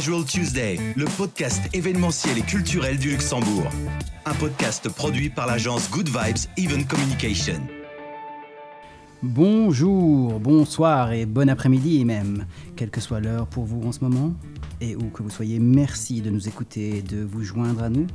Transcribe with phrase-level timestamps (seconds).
[0.00, 3.68] Casual Tuesday, le podcast événementiel et culturel du Luxembourg.
[4.24, 7.60] Un podcast produit par l'agence Good Vibes Event Communication.
[9.22, 14.32] Bonjour, bonsoir et bon après-midi même, quelle que soit l'heure pour vous en ce moment,
[14.80, 18.06] et où que vous soyez, merci de nous écouter et de vous joindre à nous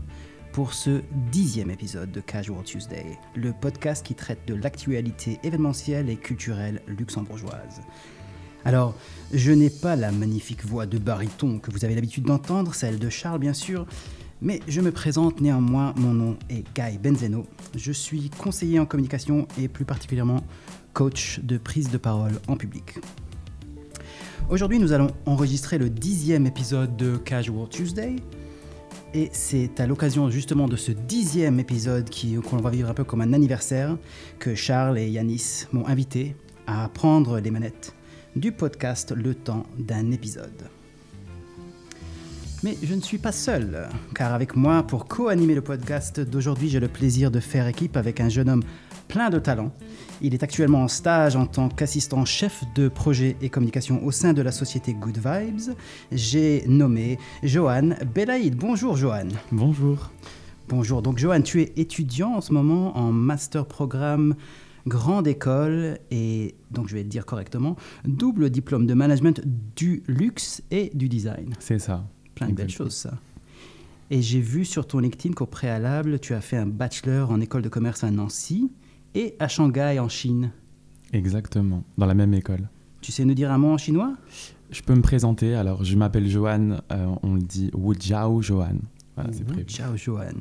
[0.54, 6.16] pour ce dixième épisode de Casual Tuesday, le podcast qui traite de l'actualité événementielle et
[6.16, 7.84] culturelle luxembourgeoise.
[8.66, 8.96] Alors,
[9.32, 13.10] je n'ai pas la magnifique voix de baryton que vous avez l'habitude d'entendre, celle de
[13.10, 13.86] Charles bien sûr,
[14.42, 17.46] mais je me présente néanmoins, mon nom est Guy Benzeno.
[17.76, 20.42] Je suis conseiller en communication et plus particulièrement
[20.94, 22.96] coach de prise de parole en public.
[24.50, 28.16] Aujourd'hui, nous allons enregistrer le dixième épisode de Casual Tuesday.
[29.14, 32.10] Et c'est à l'occasion justement de ce dixième épisode
[32.44, 33.96] qu'on va vivre un peu comme un anniversaire
[34.40, 37.94] que Charles et Yanis m'ont invité à prendre les manettes
[38.36, 40.70] du podcast Le temps d'un épisode.
[42.64, 46.80] Mais je ne suis pas seul, car avec moi, pour co-animer le podcast d'aujourd'hui, j'ai
[46.80, 48.64] le plaisir de faire équipe avec un jeune homme
[49.08, 49.72] plein de talent.
[50.22, 54.34] Il est actuellement en stage en tant qu'assistant chef de projet et communication au sein
[54.34, 55.76] de la société Good Vibes.
[56.12, 58.56] J'ai nommé Johan Belaïd.
[58.56, 59.28] Bonjour Johan.
[59.52, 60.12] Bonjour.
[60.68, 61.02] Bonjour.
[61.02, 64.36] Donc Johan, tu es étudiant en ce moment en master programme
[64.88, 69.42] grande école et, donc je vais le dire correctement, double diplôme de management
[69.76, 71.54] du luxe et du design.
[71.60, 72.08] C'est ça.
[72.36, 73.14] Plein de belles choses, ça.
[74.12, 77.64] Et j'ai vu sur ton LinkedIn qu'au préalable, tu as fait un bachelor en école
[77.64, 78.72] de commerce à Nancy
[79.16, 80.52] et à Shanghai en Chine.
[81.12, 82.70] Exactement, dans la même école.
[83.02, 84.14] Tu sais nous dire un mot en chinois?
[84.70, 85.56] Je peux me présenter.
[85.56, 86.78] Alors, je m'appelle Johan.
[86.92, 88.78] euh, on le dit Wu Jiao Johan.
[89.16, 89.64] Voilà, c'est prévu.
[89.64, 90.34] Ciao Johan?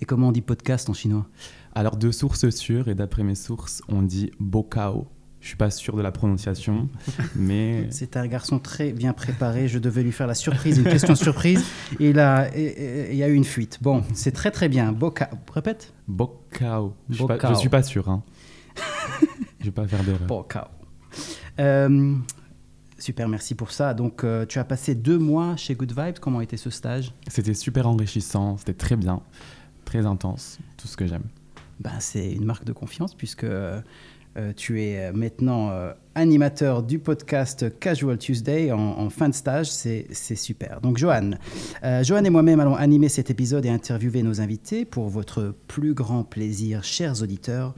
[0.00, 1.26] Et comment on dit podcast en chinois?
[1.74, 5.08] Alors, de sources sûres et d'après mes sources, on dit Bokao.
[5.40, 6.88] Je suis pas sûr de la prononciation,
[7.34, 9.66] mais C'est un garçon très bien préparé.
[9.66, 11.64] Je devais lui faire la surprise, une question surprise.
[11.98, 13.78] Et il, a, il y a eu une fuite.
[13.82, 14.92] Bon, c'est très très bien.
[14.92, 15.30] Boca...
[15.52, 16.94] Répète Bokao.
[17.10, 18.08] Je suis je suis pas sûr.
[18.08, 18.22] Hein.
[19.60, 20.28] je vais pas faire d'erreur.
[20.28, 20.68] Bocao.
[21.58, 22.14] Euh,
[22.98, 23.94] super, merci pour ça.
[23.94, 26.18] Donc, euh, tu as passé deux mois chez Good Vibes.
[26.20, 27.12] Comment était ce stage?
[27.26, 28.58] C'était super enrichissant.
[28.58, 29.22] C'était très bien,
[29.84, 30.60] très intense.
[30.76, 31.24] Tout ce que j'aime.
[31.82, 33.44] Ben, C'est une marque de confiance puisque
[34.38, 39.70] euh, tu es euh, maintenant euh, animateur du podcast Casual Tuesday en, fin de stage.
[39.70, 40.80] C'est c'est super.
[40.80, 41.32] Donc, Johan,
[41.84, 45.92] euh, Johan et moi-même allons animer cet épisode et interviewer nos invités pour votre plus
[45.92, 47.74] grand plaisir, chers auditeurs.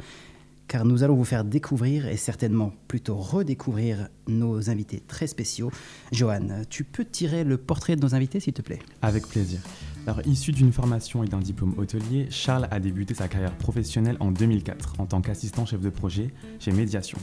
[0.66, 5.70] Car nous allons vous faire découvrir et certainement plutôt redécouvrir nos invités très spéciaux.
[6.10, 8.78] Johan, tu peux tirer le portrait de nos invités, s'il te plaît?
[9.02, 9.60] Avec plaisir.
[10.06, 14.30] Alors, issu d'une formation et d'un diplôme hôtelier, Charles a débuté sa carrière professionnelle en
[14.32, 17.16] 2004 en tant qu'assistant chef de projet chez Médiation.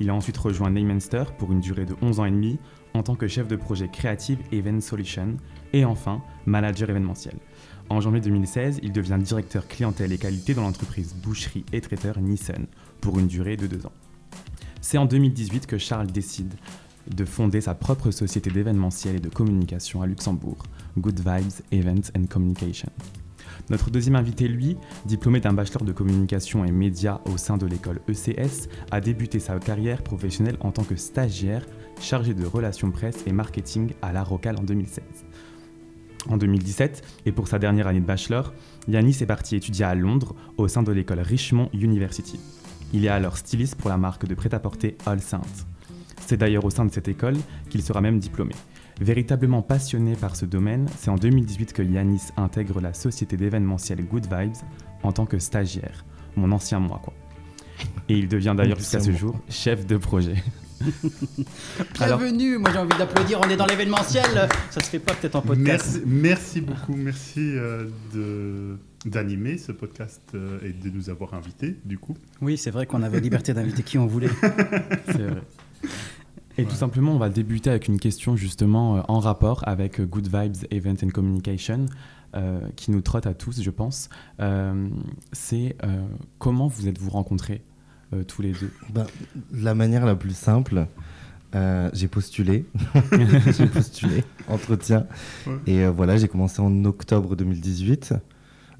[0.00, 2.58] Il a ensuite rejoint Neymenster pour une durée de 11 ans et demi
[2.92, 5.38] en tant que chef de projet Creative Event Solution
[5.72, 7.36] et enfin manager événementiel.
[7.88, 12.66] En janvier 2016, il devient directeur clientèle et qualité dans l'entreprise boucherie et traiteur Nissan
[13.00, 13.92] pour une durée de deux ans.
[14.82, 16.52] C'est en 2018 que Charles décide
[17.14, 20.64] de fonder sa propre société d'événementiel et de communication à Luxembourg,
[20.96, 22.90] Good Vibes Events and Communication.
[23.68, 24.76] Notre deuxième invité, lui,
[25.06, 29.58] diplômé d'un bachelor de communication et médias au sein de l'école ECS, a débuté sa
[29.58, 31.66] carrière professionnelle en tant que stagiaire
[32.00, 35.02] chargé de relations presse et marketing à La Rocale en 2016.
[36.28, 38.52] En 2017, et pour sa dernière année de bachelor,
[38.88, 42.38] Yanis est parti étudier à Londres au sein de l'école Richmond University.
[42.92, 45.66] Il est alors styliste pour la marque de prêt-à-porter All Saints.
[46.26, 47.36] C'est d'ailleurs au sein de cette école
[47.68, 48.54] qu'il sera même diplômé.
[49.00, 54.24] Véritablement passionné par ce domaine, c'est en 2018 que Yanis intègre la société d'événementiel Good
[54.32, 54.56] Vibes
[55.02, 57.12] en tant que stagiaire, mon ancien moi quoi.
[58.08, 60.36] Et il devient d'ailleurs jusqu'à ce jour chef de projet.
[62.00, 64.48] Alors- Bienvenue, moi j'ai envie d'applaudir, on est dans l'événementiel.
[64.70, 66.00] Ça se fait pas peut-être en podcast.
[66.00, 71.76] Merci, merci beaucoup, merci euh, de d'animer ce podcast euh, et de nous avoir invités,
[71.84, 72.16] du coup.
[72.40, 74.30] Oui, c'est vrai qu'on avait liberté d'inviter qui on voulait.
[75.06, 75.42] C'est vrai.
[76.58, 80.06] Et tout simplement, on va débuter avec une question justement euh, en rapport avec euh,
[80.06, 81.86] Good Vibes Event and Communication,
[82.34, 84.08] euh, qui nous trotte à tous, je pense.
[84.40, 84.88] Euh,
[85.32, 86.06] c'est euh,
[86.38, 87.62] comment vous êtes-vous rencontrés
[88.14, 88.72] euh, tous les deux?
[88.90, 89.06] Bah,
[89.52, 90.86] la manière la plus simple,
[91.54, 92.66] euh, j'ai postulé.
[93.56, 95.06] j'ai postulé, entretien.
[95.46, 95.58] Ouais.
[95.66, 98.16] Et euh, voilà, j'ai commencé en octobre 2018 euh,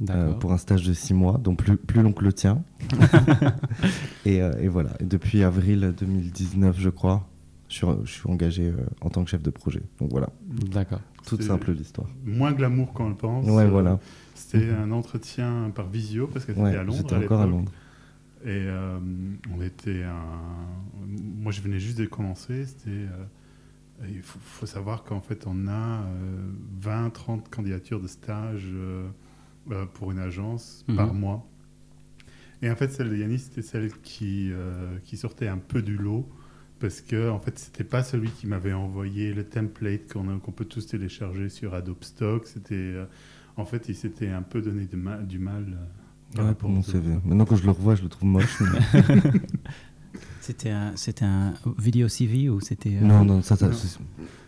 [0.00, 0.38] D'accord.
[0.38, 2.62] pour un stage de six mois, donc plus, plus long que le tien.
[4.25, 7.26] et, euh, et voilà, Et depuis avril 2019, je crois,
[7.69, 9.83] je suis, je suis engagé euh, en tant que chef de projet.
[9.99, 10.29] Donc voilà,
[10.73, 11.01] D'accord.
[11.27, 12.09] toute simple l'histoire.
[12.25, 13.47] Moins glamour qu'on le pense.
[13.47, 13.99] Ouais, Euh, voilà.
[14.35, 16.99] C'était un entretien par visio parce que c'était Ouais, à Londres.
[16.99, 17.47] j'étais à encore à.
[17.47, 17.73] Londres.
[18.45, 18.99] Et euh,
[19.57, 20.23] on était un...
[21.07, 22.67] Moi, je venais juste de commencer.
[22.67, 23.25] C'était euh,
[24.09, 26.03] il faut, faut savoir qu'en fait, on a
[26.83, 28.69] 20-30 candidatures de stage
[29.95, 30.97] pour une agence Mhm.
[30.97, 31.47] par mois.
[32.63, 35.97] Et en fait, celle de Yanis, c'était celle qui, euh, qui sortait un peu du
[35.97, 36.29] lot.
[36.78, 40.87] Parce que, en fait, c'était pas celui qui m'avait envoyé le template qu'on peut tous
[40.87, 42.46] télécharger sur Adobe Stock.
[42.46, 43.05] C'était, euh,
[43.56, 45.64] en fait, il s'était un peu donné de du mal.
[46.38, 47.14] euh, Ouais, pour mon CV.
[47.25, 48.61] Maintenant, quand je le revois, je le trouve moche.
[48.61, 49.00] mais-
[50.40, 52.96] C'était un, c'était un vidéo CV ou c'était.
[52.96, 53.75] euh, non, non, ça, ça, Non.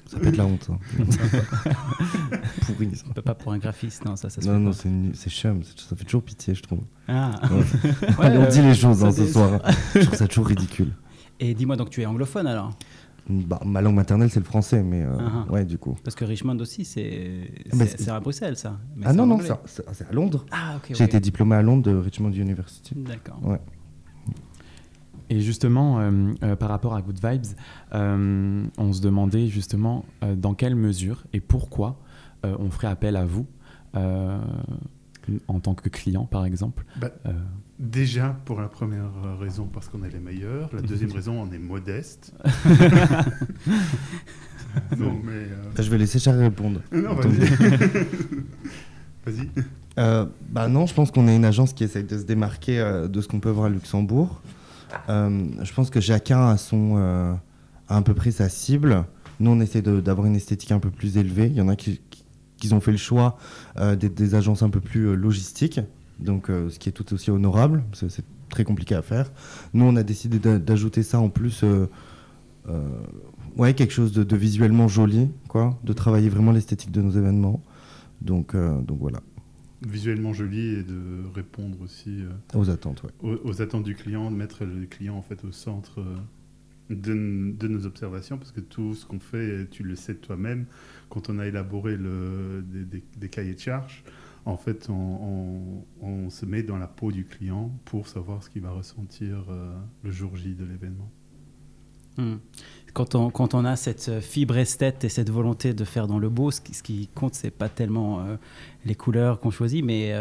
[0.07, 0.69] ça peut être la honte.
[0.71, 0.79] hein.
[2.67, 3.05] Pourri, ça.
[3.09, 5.63] on peut Pas pour un graphiste, non, ça, ça se Non, non, c'est c'est chum.
[5.65, 6.81] Ça fait toujours pitié, je trouve.
[7.09, 7.41] Ah.
[7.51, 7.59] Ouais.
[7.59, 9.61] Ouais, on euh, dit les choses hein, ce soir.
[9.95, 10.93] Je trouve ça toujours ridicule.
[11.41, 12.73] Et dis-moi, donc tu es anglophone alors
[13.29, 15.53] Bah, ma langue maternelle, c'est le français, mais euh, Ah, ah.
[15.53, 15.97] ouais, du coup.
[16.03, 18.79] Parce que Richmond aussi, c'est Ah, c'est à Bruxelles, ça.
[18.97, 20.47] Mais ah non, non, c'est à Londres.
[20.51, 20.95] Ah, ok.
[20.97, 22.95] J'ai été diplômé à Londres de Richmond University.
[22.97, 23.39] D'accord.
[23.45, 23.61] Ouais.
[25.31, 26.11] Et justement, euh,
[26.43, 27.45] euh, par rapport à Good Vibes,
[27.95, 32.01] euh, on se demandait justement euh, dans quelle mesure et pourquoi
[32.47, 33.47] euh, on ferait appel à vous
[33.95, 34.39] euh,
[35.49, 36.85] en tant que client, par exemple.
[36.99, 37.33] Bah, Euh,
[37.79, 40.69] Déjà, pour la première raison, parce qu'on est les meilleurs.
[40.75, 42.33] La deuxième raison, on est modeste.
[44.99, 45.33] non, mais.
[45.33, 46.81] euh, Bah, je vais laisser Charles répondre.
[46.93, 47.39] Non, vas-y.
[49.27, 49.49] vas-y.
[49.99, 53.09] Euh, bah non, je pense qu'on est une agence qui essaye de se démarquer euh,
[53.09, 54.41] de ce qu'on peut voir à Luxembourg.
[55.09, 57.33] Euh, je pense que chacun a son euh,
[57.89, 59.05] a à peu près sa cible.
[59.41, 61.47] Nous, on essaie de- d'avoir une esthétique un peu plus élevée.
[61.47, 62.25] Il y en a qui, qui-
[62.57, 63.39] qui ont fait le choix
[63.79, 65.81] euh, d'être des agences un peu plus euh, logistiques,
[66.19, 67.85] donc euh, ce qui est tout aussi honorable.
[67.93, 69.31] C'est très compliqué à faire.
[69.75, 71.63] Nous, on a décidé d'a- d'ajouter ça en plus.
[71.65, 71.87] euh,
[72.69, 72.89] euh,
[73.57, 77.63] ouais, quelque chose de, de visuellement joli, quoi, de travailler vraiment l'esthétique de nos événements.
[78.21, 79.21] Donc, donc voilà,
[79.87, 82.19] Visuellement joli et de répondre aussi
[82.53, 83.11] aux attentes, ouais.
[83.23, 86.03] aux, aux attentes du client, de mettre le client en fait au centre
[86.91, 90.67] de, de nos observations, parce que tout ce qu'on fait, tu le sais toi-même,
[91.11, 94.03] quand on a élaboré le, des, des- des cahiers de charges,
[94.49, 98.71] en fait, on, se met dans la peau du client pour savoir ce qu'il va
[98.71, 101.11] ressentir euh, le jour J de l'événement.
[102.17, 102.37] Hmm.
[102.95, 106.19] Quand on, quand on a cette euh, fibre esthète et cette volonté de faire dans
[106.19, 108.37] le beau, ce qui, ce qui compte, c'est pas tellement euh,
[108.87, 110.15] les couleurs qu'on choisit, mais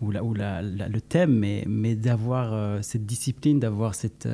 [0.00, 0.22] ou, la,
[0.62, 4.26] la- le thème, mais, mais d'avoir cette discipline, d'avoir cette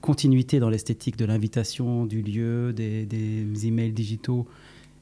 [0.00, 4.48] continuité dans l'esthétique de l'invitation, du lieu, des, des emails digitaux.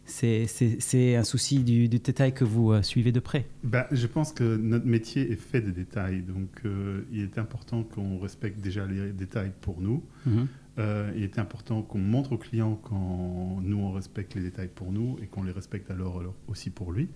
[0.08, 3.46] C'est- un souci du, du détail que vous euh, suivez de près.
[3.62, 7.82] Ben, je pense que notre métier est fait de détails, donc euh, il est important
[7.82, 10.02] qu'on respecte déjà les détails pour nous.
[10.26, 10.46] Mhm.
[10.78, 14.92] Euh, il est important qu'on montre au client quand nous on respecte les détails pour
[14.92, 17.08] nous et qu'on les respecte alors, alors aussi pour lui.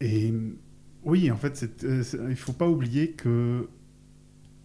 [0.00, 0.32] Et
[1.04, 3.68] oui, en fait, il ne faut pas oublier que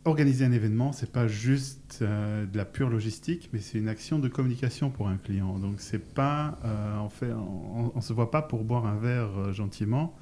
[0.05, 4.19] organiser un événement, c'est pas juste euh, de la pure logistique, mais c'est une action
[4.19, 5.57] de communication pour un client.
[5.59, 9.29] Donc c'est pas, euh, en fait, on, on se voit pas pour boire un verre
[9.37, 10.15] euh, gentiment.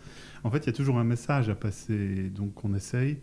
[0.43, 2.29] En fait, il y a toujours un message à passer.
[2.29, 3.17] Donc on essaye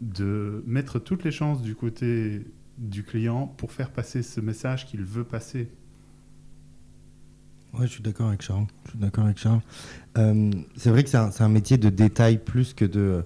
[0.00, 2.46] de mettre toutes les chances du côté
[2.78, 5.68] du client pour faire passer ce message qu'il veut passer.
[7.74, 8.66] Ouais, je suis d'accord avec Charles.
[8.84, 9.60] Je suis d'accord avec Charles.
[10.14, 13.24] C'est vrai que c'est un métier de détail plus que de.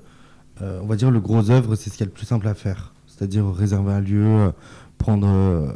[0.62, 2.46] Euh, on va dire le gros œuvre, c'est ce qu'il y a le plus simple
[2.46, 2.94] à faire.
[3.06, 4.52] C'est-à-dire réserver un lieu, euh,
[4.98, 5.72] prendre, euh,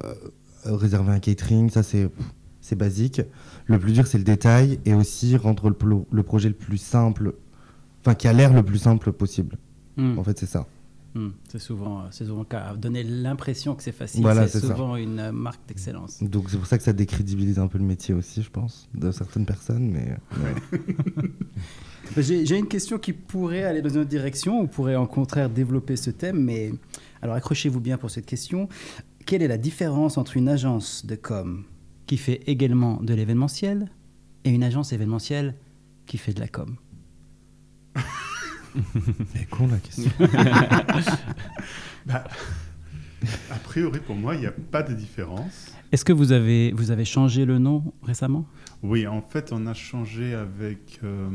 [0.65, 2.11] réserver un catering, ça c'est
[2.61, 3.23] c'est basique.
[3.67, 7.35] Le plus dur, c'est le détail et aussi rendre le, projet le plus simple,
[8.01, 9.57] enfin qui a l'air le plus simple possible.
[9.97, 10.19] Hmm.
[10.19, 10.67] En fait, c'est ça.
[11.15, 11.29] Hmm.
[11.49, 12.75] C'est souvent, c'est souvent le cas.
[12.75, 14.69] Donner l'impression que c'est facile, Voilà, c'est ça.
[14.69, 16.23] souvent une marque d'excellence.
[16.23, 19.13] Donc c'est pour ça que ça décrédibilise un peu le métier aussi, je pense, de
[19.13, 19.89] certaines personnes.
[19.89, 21.31] Mais ouais.
[22.17, 25.51] J'ai j'ai une question qui pourrait aller dans une autre direction ou pourrait au contraire
[25.51, 26.73] développer ce thème, mais
[27.23, 28.69] alors accrochez-vous bien pour cette question.
[29.27, 31.65] Quelle est la différence entre une agence de com
[32.07, 33.91] qui fait également de l'événementiel
[34.45, 35.55] et une agence événementielle
[36.07, 36.77] qui fait de la com?
[39.35, 40.11] C'est con la question.
[42.07, 42.23] Bah,
[43.51, 45.73] a priori, pour moi, il n'y a pas de différence.
[45.93, 48.47] Est-ce que vous avez, vous avez changé le nom récemment?
[48.83, 51.29] Oui, en fait, on a changé avec, euh,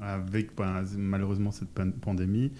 [0.00, 2.52] avec ben, malheureusement cette pan- pandémie.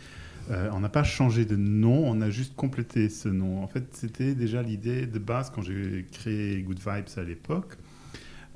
[0.50, 3.62] Euh, on n'a pas changé de nom, on a juste complété ce nom.
[3.62, 7.76] En fait, c'était déjà l'idée de base quand j'ai créé Good Vibes à l'époque.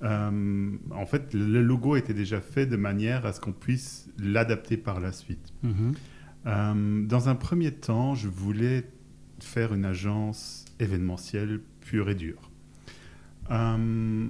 [0.02, 4.76] Euh, en fait, le logo était déjà fait de manière à ce qu'on puisse l'adapter
[4.76, 5.52] par la suite.
[5.62, 5.94] Mhm.
[7.08, 8.84] Dans un premier temps, je voulais
[9.44, 12.50] faire une agence événementielle pure et dure.
[13.50, 14.26] Euh,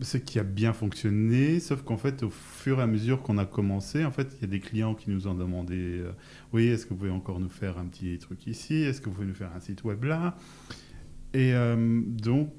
[0.00, 3.46] ce qui a bien fonctionné, sauf qu'en fait, au fur et à mesure qu'on a
[3.46, 6.12] commencé, en fait, il y a des clients qui nous ont demandé euh,
[6.52, 8.74] Oui, est-ce que vous pouvez encore nous faire un petit truc ici?
[8.74, 10.36] Est-ce que vous pouvez nous faire un site web là?
[11.32, 12.50] Et euh, donc,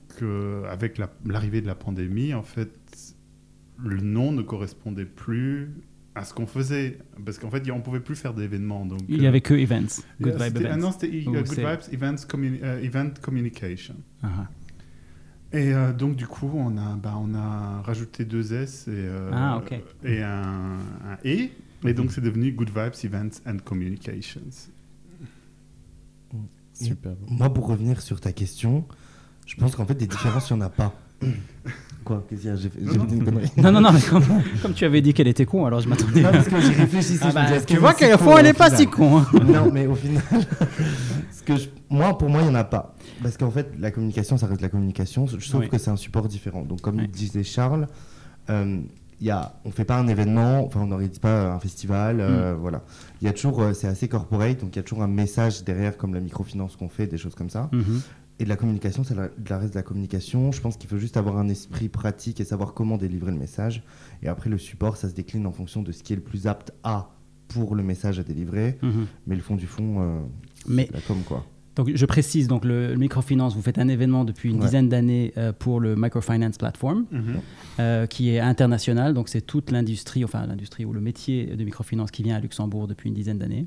[0.70, 3.16] avec la- l'arrivée de la pandémie, en fait,
[3.78, 5.72] le nom ne correspondait plus
[6.18, 6.98] à ce qu'on faisait.
[7.26, 8.86] Parce qu'en fait, on ne pouvait plus faire d'événements.
[8.86, 11.34] donc, Il y euh, avait que Events, Good yeah, Vibe ah non, c'était euh, Ou
[11.34, 13.96] Good c'est- Vibes Events Communi- euh, Event Communication.
[14.24, 14.48] Ah.
[15.54, 19.30] Et euh, donc, du coup, on a, bah, on a rajouté deux S et, euh,
[19.34, 19.74] Ah, ok.
[20.04, 21.50] et un, un E.
[21.86, 24.70] Et donc, c'est devenu Good Vibes Events and Communications.
[26.74, 27.14] Super.
[27.30, 28.86] Moi, pour revenir sur ta question,
[29.48, 30.94] je pense qu'en fait, des différences, il n'y en a pas.
[32.04, 32.56] Quoi Qu'est-ce qu'il y a?
[32.56, 33.52] J'ai fait, j'ai fait une connerie.
[33.58, 34.24] Non, non, non, mais comme,
[34.62, 36.22] comme tu avais dit qu'elle était con, alors je m'attendais.
[36.22, 37.20] Non, parce que j'y réfléchissais.
[37.22, 38.54] Ah je me bah, est-ce tu que vois c'est qu'au con, fond, elle au n'est
[38.54, 39.18] pas final si con.
[39.18, 39.28] hein.
[39.46, 40.24] non, mais au final,
[41.32, 42.96] ce que je- moi, pour moi, il n'y en a pas.
[43.22, 45.28] Parce qu'en fait, la communication, ça reste la communication.
[45.28, 45.70] Je trouve Oui.
[45.70, 46.62] que c'est un support différent.
[46.62, 47.08] Donc, comme Oui.
[47.10, 47.88] disait Charles,
[48.50, 48.80] euh,
[49.20, 52.20] il y a, on ne fait pas un événement, enfin, on n'organise pas un festival.
[52.22, 52.58] euh, Mm.
[52.60, 52.84] Voilà.
[53.22, 55.64] Il y a toujours, euh, c'est assez corporate, donc il y a toujours un message
[55.66, 57.70] derrière, comme la microfinance qu'on fait, des choses comme ça.
[57.74, 58.02] Mhm.
[58.39, 60.51] Et de la communication, c'est la, de la reste de la communication.
[60.51, 63.84] Je pense qu'il faut juste avoir un esprit pratique et savoir comment délivrer le message.
[64.22, 66.46] Et après, le support, ça se décline en fonction de ce qui est le plus
[66.46, 67.10] apte à
[67.48, 68.77] pour le message à délivrer.
[68.82, 69.08] Mhm.
[69.25, 70.20] Mais le fond du fond, euh,
[70.67, 71.46] Mais la com, quoi.
[71.78, 74.66] Donc, je précise, donc le, le microfinance, vous faites un événement depuis une Ouais.
[74.66, 77.06] dizaine d'années euh, pour le Microfinance Platform,
[77.80, 79.14] euh, qui est international.
[79.14, 82.88] Donc, c'est toute l'industrie, enfin l'industrie ou le métier de microfinance qui vient à Luxembourg
[82.88, 83.66] depuis une dizaine d'années.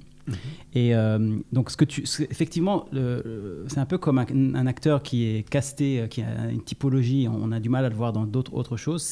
[0.74, 2.86] Et euh, donc, ce que tu, effectivement,
[3.68, 7.26] c'est un peu comme un, un acteur qui est casté, qui a une typologie.
[7.28, 9.02] On a du mal à le voir dans d'autres autres choses.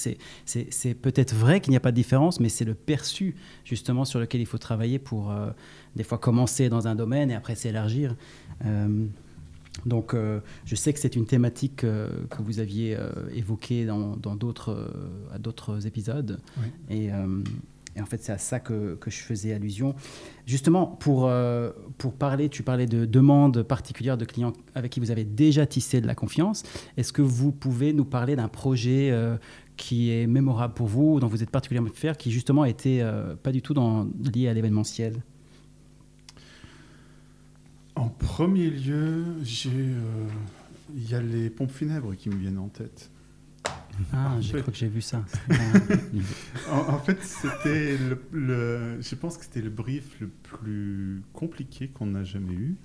[0.44, 4.20] C'est, peut-être vrai qu'il n'y a pas de différence, mais c'est le perçu justement sur
[4.20, 5.32] lequel il faut travailler pour
[5.98, 8.16] des fois commencer dans un domaine et après s'élargir.
[8.64, 9.04] Euh,
[9.84, 12.96] donc, euh, je sais que c'est une thématique euh, que vous aviez
[13.34, 14.90] évoquée dans, d'autres,
[15.32, 16.40] à d'autres épisodes.
[16.58, 16.96] Oui.
[16.96, 17.10] Et,
[17.98, 19.94] et en fait, c'est à ça que, que je faisais allusion.
[20.46, 25.10] Justement, pour, euh, pour parler, tu parlais de demandes particulières de clients avec qui vous
[25.10, 26.62] avez déjà tissé de la confiance.
[26.96, 29.36] Est-ce que vous pouvez nous parler d'un projet euh,
[29.76, 33.50] qui est mémorable pour vous, dont vous êtes particulièrement fier, qui justement était euh, pas
[33.50, 35.14] du tout dans, lié à l'événementiel?
[37.98, 40.26] En premier lieu, j'ai, euh,
[40.94, 43.10] il y a les pompes funèbres qui me viennent en tête.
[44.12, 45.24] Ah, En je fait- crois que j'ai vu ça.
[46.70, 51.88] En, en fait, c'était le, le- je pense que c'était le brief le plus compliqué
[51.88, 52.76] qu'on a jamais eu.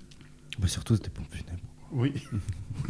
[0.58, 1.62] Bah, surtout, c'était pompes funèbres.
[1.92, 2.12] Oui.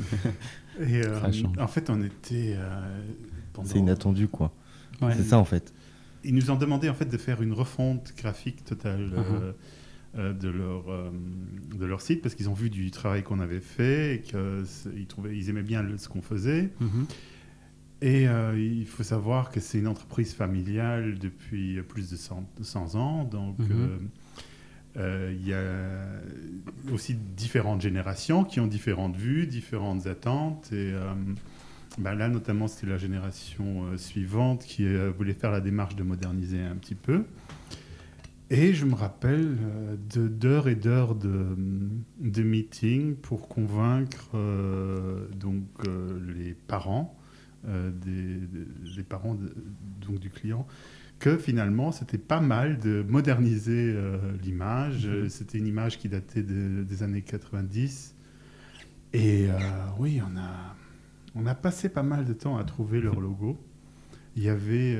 [0.80, 1.52] Et euh, Crachant.
[1.58, 3.02] en fait, on était euh,
[3.52, 4.52] pendant- C'est inattendu, quoi.
[5.02, 5.14] Ouais.
[5.16, 5.74] C'est ça, en fait.
[6.24, 9.42] Ils nous ont demandé en fait de faire une refonte graphique totale Uh-huh.
[9.42, 9.52] euh,
[10.16, 11.10] de leur euh,
[11.76, 14.64] de leur site parce qu'ils ont vu du travail qu'on avait fait et qu'ils
[15.32, 16.70] ils aimaient bien ce qu'on faisait.
[16.80, 17.06] Mhm.
[18.02, 22.94] Et euh, il faut savoir que c'est une entreprise familiale depuis plus de 100, 100
[22.96, 23.24] ans.
[23.24, 23.66] Donc, Mhm.
[23.70, 23.98] euh,
[24.96, 30.68] euh, il y a aussi différentes générations qui ont différentes vues, différentes attentes.
[30.72, 31.12] Et euh,
[31.98, 36.02] ben là, notamment, c'était la génération euh, suivante qui euh, voulait faire la démarche de
[36.02, 37.24] moderniser un petit peu.
[38.50, 41.56] Et je me rappelle euh, de- d'heures et d'heures de,
[42.20, 47.16] de meetings pour convaincre euh, donc, euh, les parents
[47.66, 48.36] euh, des,
[48.94, 49.54] des parents de-
[50.06, 50.66] donc du client
[51.18, 53.96] que finalement c'était pas mal de moderniser
[54.42, 55.06] l'image.
[55.06, 58.14] Euh, C'était une image qui datait de- des années 90.
[59.14, 59.46] Et
[59.98, 60.74] oui, on a,
[61.36, 63.56] on a passé pas mal de temps à trouver leur logo.
[64.36, 64.98] Il y avait.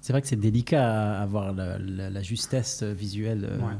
[0.00, 3.46] Euh, C'est vrai que c'est délicat à avoir la, la- la justesse visuelle.
[3.50, 3.74] euh, Ouais.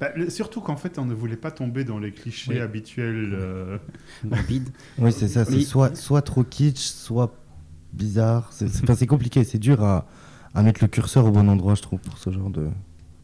[0.00, 2.58] bah, le- surtout qu'en fait, on ne voulait pas tomber dans les clichés Oui.
[2.60, 3.30] habituels.
[3.34, 3.78] euh.
[4.98, 5.44] Oui, c'est ça.
[5.44, 7.34] C'est soit, soit trop kitsch, soit
[7.92, 8.48] bizarre.
[8.52, 9.44] C'est c'est- enfin, c'est compliqué.
[9.44, 10.06] C'est dur à,
[10.54, 12.68] à mettre le curseur au bon endroit, je trouve, pour ce genre de.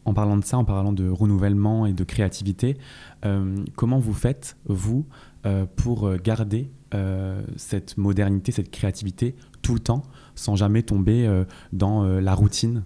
[0.03, 2.75] En parlant de ça, en parlant de renouvellement et de créativité,
[3.23, 5.05] euh, comment vous faites, vous,
[5.45, 10.01] euh, pour euh, garder euh, cette modernité, cette créativité tout le temps,
[10.35, 12.83] sans jamais tomber euh, dans euh, la routine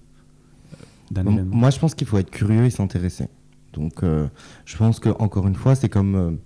[0.74, 0.78] euh,
[1.12, 3.28] d'un événement Moi, je pense qu'il faut être curieux et s'intéresser.
[3.74, 6.38] Donc, je pense que encore une fois, c'est comme.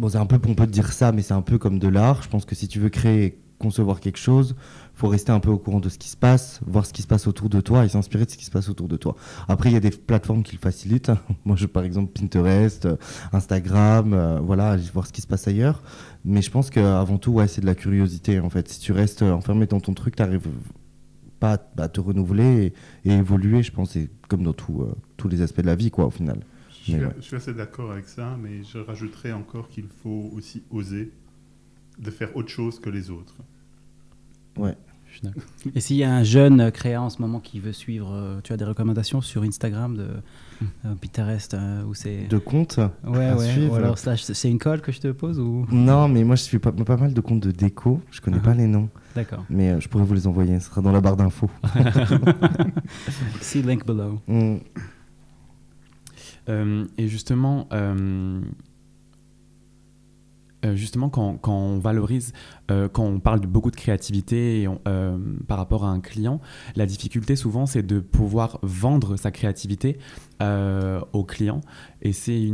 [0.00, 2.24] Bon, c'est un peu pompeux de dire ça, mais c'est un peu comme de l'art.
[2.24, 4.56] Je pense que si tu veux créer et concevoir quelque chose,
[4.94, 7.06] faut rester un peu au courant de ce qui se passe, voir ce qui se
[7.06, 9.14] passe autour de toi et s'inspirer de ce qui se passe autour de toi.
[9.48, 11.12] Après, il y a des plateformes qui le facilitent.
[11.44, 12.88] Moi, je, par exemple, Pinterest,
[13.32, 15.82] Instagram, euh, voilà, aller voir ce qui se passe ailleurs.
[16.28, 18.40] Mais je pense qu'avant tout, ouais, c'est de la curiosité.
[18.40, 20.48] En fait, si tu restes enfermé dans ton truc, tu n'arrives
[21.38, 23.62] pas à te renouveler et, et évoluer.
[23.62, 26.10] Je pense c'est comme dans tout, euh, tous les aspects de la vie, quoi, au
[26.10, 26.40] final.
[26.70, 27.14] Je suis, ouais.
[27.18, 31.12] je suis assez d'accord avec ça, mais je rajouterais encore qu'il faut aussi oser
[31.98, 33.36] de faire autre chose que les autres.
[34.56, 34.76] Ouais.
[35.16, 35.42] Je suis d'accord.
[35.74, 38.52] Et s'il y a un jeune créa en ce moment qui veut suivre, euh, tu
[38.52, 40.08] as des recommandations sur Instagram de
[40.84, 42.26] euh, Pinterest euh, où c'est.
[42.28, 43.48] De compte Ouais, à ouais.
[43.50, 43.72] suivre.
[43.72, 45.66] Ou alors, c'est une colle que je te pose ou.
[45.72, 48.02] Non, mais moi je suis pas, pas mal de comptes de déco.
[48.10, 48.44] Je connais Ah.
[48.44, 49.42] pas les noms, D'accord.
[49.48, 50.60] mais euh, je pourrais vous les envoyer.
[50.60, 51.50] Ce sera dans la barre d'infos.
[53.40, 54.20] See link below.
[54.26, 54.56] Mm.
[56.48, 57.68] Euh, et justement,
[60.74, 62.32] justement quand, on valorise,
[62.70, 66.40] euh, quand on parle de beaucoup de créativité euh, par rapport à un client,
[66.74, 69.98] la difficulté souvent c'est de pouvoir vendre sa créativité
[70.42, 71.60] euh, au client.
[72.02, 72.50] Et c'est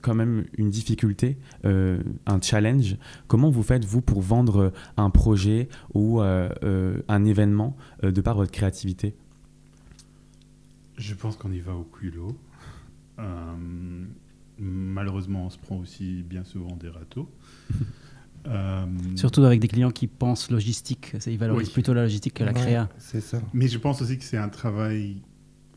[0.00, 2.96] quand même une difficulté, euh, un challenge.
[3.26, 8.20] Comment vous faites, vous, pour vendre un projet ou euh, euh, un événement euh, de
[8.20, 9.14] par votre créativité?
[10.96, 12.36] Je pense qu'on y va au culot.
[14.58, 17.30] Malheureusement, on se prend aussi bien souvent des râteaux.
[18.46, 18.86] Euh,
[19.16, 21.12] Surtout avec des clients qui pensent logistique.
[21.26, 21.72] Ils valorisent Oui.
[21.74, 22.88] plutôt la logistique que la Ouais, créa.
[22.96, 23.42] C'est ça.
[23.52, 25.20] Mais je pense aussi que c'est un travail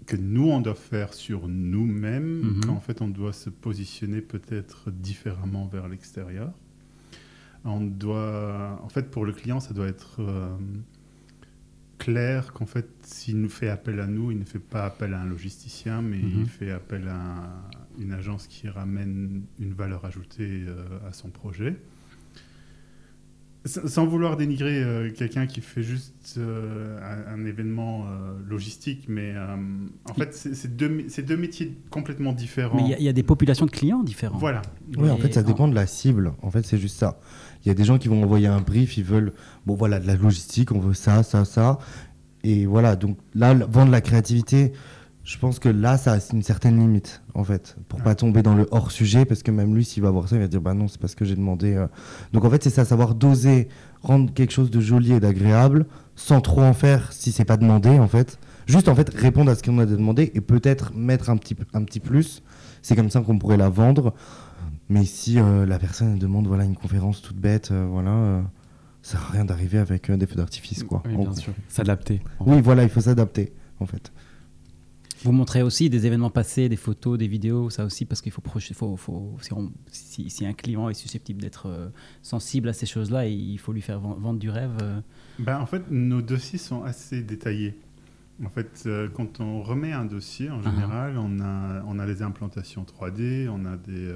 [0.05, 2.65] que nous, on doit faire sur nous-mêmes, Mhm.
[2.65, 6.53] qu'en fait, on doit se positionner peut-être différemment vers l'extérieur.
[7.65, 10.55] On doit, en fait, pour le client, ça doit être euh,
[11.97, 15.21] clair qu'en fait, s'il nous fait appel à nous, il ne fait pas appel à
[15.21, 16.41] un logisticien, mais Mhm.
[16.41, 17.69] il fait appel à
[17.99, 21.75] une agence qui ramène une valeur ajoutée euh, à son projet.
[23.63, 26.97] S- Sans vouloir dénigrer euh, quelqu'un qui fait juste euh,
[27.29, 29.55] un, un événement euh, logistique, mais euh,
[30.09, 32.75] en fait, c'est deux, deux métiers complètement différents.
[32.77, 34.39] Mais il y a- il y, a des populations de clients différentes.
[34.39, 34.63] Voilà.
[34.97, 36.33] Oui, en fait, ça en- dépend de la cible.
[36.41, 37.19] En fait, c'est juste ça.
[37.63, 39.33] Il y a des gens qui vont envoyer un brief, ils veulent,
[39.67, 41.77] bon voilà, de la logistique, on veut ça, ça, ça.
[42.43, 44.73] Et voilà, donc là, vendre la créativité,
[45.23, 48.05] je pense que là, ça a une certaine limite, en fait, pour Ouais.
[48.05, 50.47] pas tomber dans le hors-sujet, parce que même lui, s'il va voir ça, il va
[50.47, 51.73] dire, bah non, c'est pas ce que j'ai demandé.
[51.75, 51.87] euh.
[52.33, 53.67] Donc en fait, c'est ça, savoir doser,
[54.01, 55.85] rendre quelque chose de joli et d'agréable,
[56.15, 58.39] sans trop en faire si c'est pas demandé, en fait.
[58.67, 61.83] Juste, en fait, répondre à ce qu'on a demandé et peut-être mettre un petit, un
[61.83, 62.41] petit plus.
[62.81, 64.13] C'est comme ça qu'on pourrait la vendre.
[64.89, 68.41] Mais si euh, la personne demande voilà, une conférence toute bête, euh, voilà,
[69.01, 70.83] ça sert à rien d'arriver avec euh, des feux d'artifice.
[70.83, 71.01] quoi.
[71.05, 71.53] Oui, bien sûr.
[71.69, 72.21] S'adapter.
[72.39, 74.11] Oui, voilà, il faut s'adapter, en fait.
[75.23, 78.41] Vous montrez aussi des événements passés, des photos, des vidéos, ça aussi, parce qu'il faut,
[78.43, 81.89] faut, faut si, on- si- si un client est susceptible d'être euh,
[82.21, 84.71] sensible à ces choses-là, il faut lui faire ven- vendre du rêve.
[84.81, 84.99] euh.
[85.39, 87.75] Ben, en fait, nos dossiers sont assez détaillés.
[88.43, 90.69] En fait, euh, quand on remet un dossier, en Ah.
[90.71, 94.11] général, on, a, on a les implantations 3D, on a des...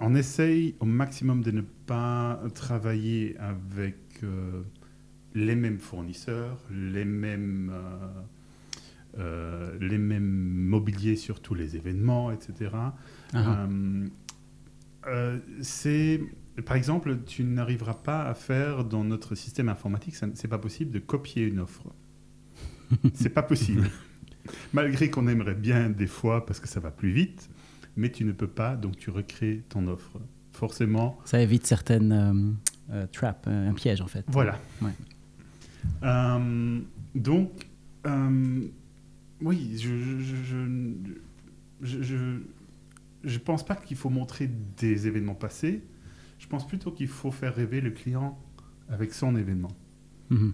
[0.00, 3.96] on essaye au maximum de ne pas travailler avec
[5.34, 12.70] les mêmes fournisseurs, les mêmes, euh, euh, les mêmes mobiliers sur tous les événements, etc.
[12.74, 12.94] Ah,
[13.34, 14.06] Euh,
[15.06, 16.20] euh, c'est,
[16.64, 20.98] par exemple, tu n'arriveras pas à faire dans notre système informatique, c'est pas possible de
[20.98, 21.84] copier une offre.
[23.14, 23.90] c'est pas possible.
[24.72, 27.50] Malgré qu'on aimerait bien des fois parce que ça va plus vite,
[27.96, 30.20] mais tu ne peux pas, donc tu recrées ton offre.
[30.52, 34.24] Forcément, Ça évite certaines euh, euh, traps, euh, un piège en fait.
[34.28, 34.58] voilà.
[34.80, 34.92] Ouais.
[36.02, 36.80] Euh,
[37.14, 37.66] donc,
[38.06, 38.60] euh,
[39.40, 40.18] oui, je
[41.80, 42.38] je, je,
[43.24, 45.82] je, pense pas qu'il faut montrer des événements passés.
[46.38, 48.38] Je pense plutôt qu'il faut faire rêver le client
[48.88, 49.72] avec son événement
[50.30, 50.52] Mhm.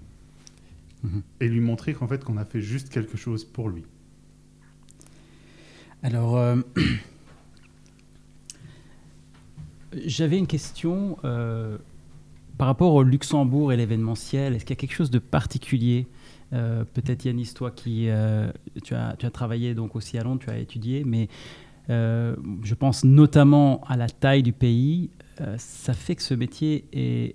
[1.41, 3.85] et lui montrer qu'en fait qu'on a fait juste quelque chose pour lui.
[6.03, 6.57] Alors, euh,
[10.07, 11.17] j'avais une question
[12.61, 14.55] par rapport au Luxembourg et l'événementiel.
[14.55, 16.07] Est-ce qu'il y a quelque chose de particulier
[16.53, 18.53] Euh, Peut-être Yanis, toi qui euh,
[18.85, 21.29] tu, as, tu as travaillé donc aussi à Londres, tu as étudié, mais
[21.89, 25.09] euh, je pense notamment à la taille du pays.
[25.41, 27.35] Euh, ça fait que ce métier est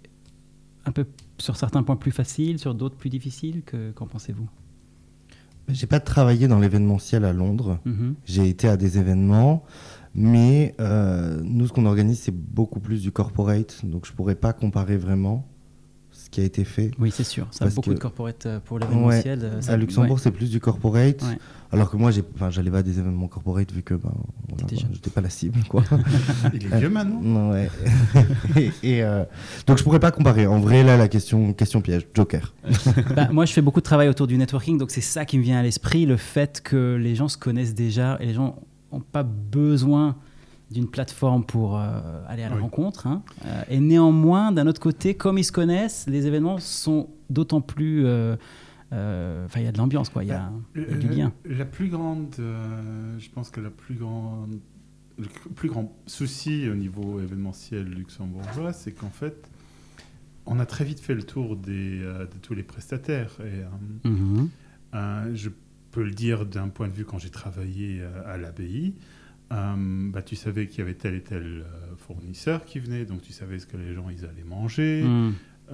[0.86, 1.06] un peu
[1.40, 3.64] sur certains points plus facile, sur d'autres plus difficile.
[3.66, 4.48] Que- Qu'en pensez-vous?
[5.70, 7.80] J'ai pas travaillé dans l'événementiel à Londres.
[7.86, 8.14] Mhm.
[8.26, 9.64] J'ai été à des événements,
[10.16, 14.54] mais euh, nous, ce qu'on organise, c'est beaucoup plus du corporate, donc je pourrais pas
[14.54, 15.46] comparer vraiment
[16.12, 16.92] ce qui a été fait.
[16.98, 17.46] Oui, c'est sûr.
[17.52, 19.40] Ça a beaucoup que- de corporate euh, pour l'événementiel.
[19.44, 20.22] euh, ça- À Luxembourg, ouais.
[20.24, 21.38] c'est plus du corporate, Ouais.
[21.74, 24.14] alors que moi, j'allais pas à des événements corporate vu que ben,
[24.48, 24.90] voilà, jeune.
[24.94, 25.60] j'étais pas la cible.
[25.68, 25.84] Quoi.
[26.54, 27.20] Il est vieux maintenant.
[27.22, 27.70] Non, ouais.
[28.56, 29.26] et, et, euh,
[29.68, 30.48] donc je pourrais pas comparer.
[30.48, 32.54] En vrai, là, la question, question piège, Joker.
[33.16, 35.44] Bah, moi, je fais beaucoup de travail autour du networking, donc c'est ça qui me
[35.44, 38.56] vient à l'esprit, le fait que les gens se connaissent déjà et les gens
[38.96, 40.16] n'ont pas besoin
[40.72, 42.62] d'une plateforme pour euh, aller à la Oui.
[42.64, 43.06] rencontre.
[43.08, 43.22] hein.
[43.46, 48.04] Euh, et néanmoins, d'un autre côté, comme ils se connaissent, les événements sont d'autant plus...
[48.06, 48.36] euh,
[48.92, 50.24] Enfin, il y a de l'ambiance, quoi.
[50.24, 51.34] Il y a, y a du lien.
[51.44, 54.58] La plus grande, je pense que la plus grande,
[55.20, 59.50] le plus grand souci au niveau événementiel luxembourgeois, c'est qu'en fait,
[60.46, 63.36] on a très vite fait le tour des, de tous les prestataires.
[63.42, 64.08] Et,
[64.96, 65.50] euh, je
[65.96, 68.94] peux le dire d'un point de vue quand j'ai travaillé euh, à l'abbaye.
[69.52, 69.76] euh,
[70.12, 71.64] bah, tu savais qu'il y avait tel et tel euh,
[71.98, 75.04] fournisseur qui venait, donc tu savais ce que les gens ils allaient manger,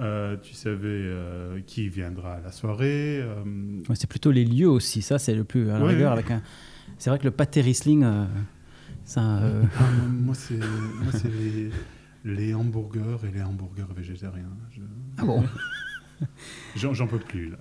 [0.00, 3.20] euh, tu savais euh, qui viendra à la soirée.
[3.20, 3.42] euh,
[3.88, 6.18] Ouais, c'est plutôt les lieux aussi, ça c'est le plus à la Ouais, rigueur ouais.
[6.18, 6.42] avec un.
[6.98, 8.24] C'est vrai que le pâté Riesling, euh,
[9.04, 9.38] ça.
[9.42, 9.82] euh, ah,
[10.24, 10.54] moi, c'est
[11.02, 11.70] moi, c'est les,
[12.24, 14.52] les hamburgers et les hamburgers végétariens.
[14.70, 14.80] Je-
[15.18, 15.44] Ah bon?
[16.76, 17.58] J'en j'en peux plus là.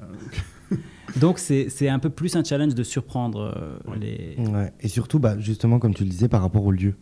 [1.19, 3.97] Donc c'est c'est un peu plus un challenge de surprendre euh, Ouais.
[3.99, 4.35] les.
[4.49, 4.71] Ouais.
[4.81, 6.95] Et surtout, bah, justement, comme tu le disais, par rapport aux lieux.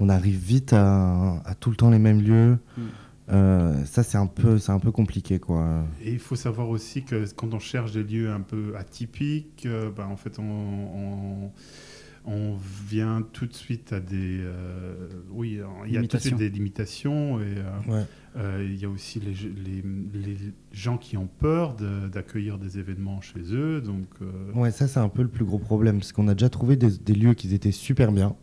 [0.00, 2.58] On arrive vite à, à tout le temps les mêmes lieux.
[2.76, 2.82] Mm.
[3.30, 5.84] Euh, ça, c'est un, peu- c'est un peu compliqué, quoi.
[6.02, 9.90] Et il faut savoir aussi que quand on cherche des lieux un peu atypiques, euh,
[9.90, 11.50] bah, en fait, on, on,
[12.26, 12.56] on
[12.88, 14.40] vient tout de suite à des.
[14.42, 17.40] euh, oui, il y a tout de suite des limitations.
[17.40, 18.04] Et euh, Ouais.
[18.36, 20.36] Euh, il y a aussi les, les, les
[20.72, 21.74] gens qui ont peur
[22.12, 23.80] d'accueillir des événements chez eux.
[23.80, 25.98] Donc, euh, Ouais, ça, c'est un peu le plus gros problème.
[25.98, 28.34] Parce qu'on a déjà trouvé des lieux qui étaient super bien,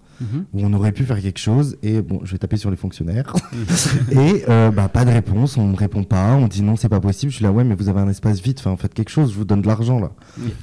[0.53, 1.77] Où on aurait pu faire quelque chose.
[1.83, 3.33] Et bon, je vais taper sur les fonctionnaires.
[4.11, 6.35] et euh, bah, pas de réponse, on me répond pas.
[6.35, 7.31] On dit non, c'est pas possible.
[7.31, 8.57] Je suis là, ouais, mais vous avez un espace vide.
[8.59, 10.11] Enfin, faites quelque chose, je vous donne de l'argent, là.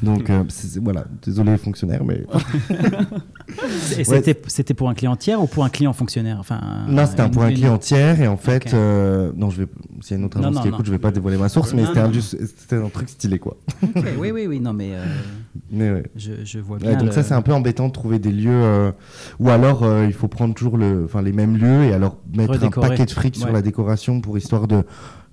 [0.02, 0.44] Donc, euh,
[0.82, 2.24] voilà, désolé les fonctionnaires, mais.
[3.98, 6.36] Et c'était c'était pour un client tiers ou pour un client fonctionnaire?
[6.38, 9.68] Enfin, Non, c'était pour un client tiers et en fait, euh, non, je vais,
[10.00, 10.74] s'il y a une autre Non, agence non, qui non.
[10.74, 12.12] écoute, je vais pas dévoiler ma source, mais Non, c'était un, non.
[12.12, 13.56] juste- c'était un truc stylé quoi.
[14.18, 15.04] Oui, oui, oui, non, mais euh,
[15.70, 16.02] Mais ouais.
[16.16, 16.96] je, je vois Ouais, bien.
[16.96, 18.92] donc le- ça c'est un peu embêtant de trouver des lieux euh,
[19.40, 22.86] ou alors euh, il faut prendre toujours le, les mêmes lieux et alors mettre Redécorer.
[22.86, 24.84] un paquet de fric sur la décoration pour histoire de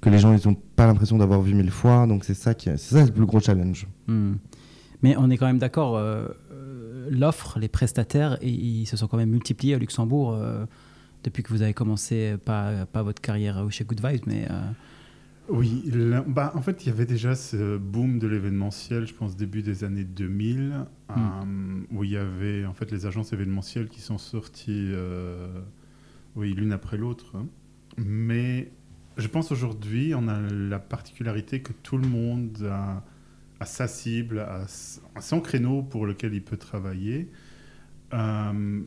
[0.02, 2.06] que les gens ils ont pas l'impression d'avoir vu mille fois.
[2.08, 3.88] Donc c'est ça qui, c'est ça le plus gros challenge.
[4.08, 4.34] Hmm.
[5.02, 6.28] Mais on est quand même d'accord, euh,
[7.10, 10.36] l'offre, les prestataires, ils se sont quand même multipliés à Luxembourg
[11.26, 14.48] depuis que vous avez commencé, pas, pas votre carrière chez Good Vibes, mais.
[14.50, 14.62] euh,
[15.50, 19.36] Oui, là- bah, en fait, il y avait déjà ce boom de l'événementiel, je pense,
[19.36, 21.14] début des années 2000, euh,
[21.92, 25.48] où il y avait en fait les agences événementielles qui sont sorties, euh,
[26.36, 27.36] oui, l'une après l'autre.
[27.36, 27.46] hein.
[27.98, 28.72] Mais
[29.18, 33.04] je pense aujourd'hui, on a la particularité que tout le monde a,
[33.60, 34.66] a sa cible, a,
[35.16, 37.30] a son créneau pour lequel il peut travailler.
[38.14, 38.82] Euh,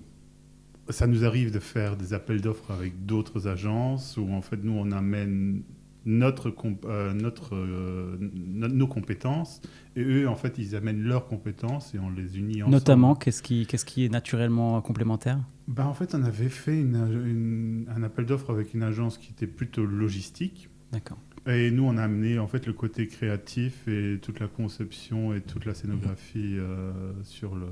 [0.91, 4.73] ça nous arrive de faire des appels d'offres avec d'autres agences où en fait nous
[4.73, 5.63] on amène
[6.05, 9.61] notre, comp- euh, notre, euh, no- nos compétences
[9.97, 12.77] et eux en fait ils amènent leurs compétences et on les unit ensemble.
[12.77, 15.39] Notamment, qu'est-ce qui, qu'est-ce qui est naturellement complémentaire?
[15.67, 19.33] Ben, en fait on avait fait une- une- un appel d'offres avec une agence qui
[19.33, 21.19] était plutôt logistique D'accord.
[21.49, 25.41] Et nous on a amené en fait le côté créatif et toute la conception et
[25.41, 27.67] toute la scénographie euh, sur le.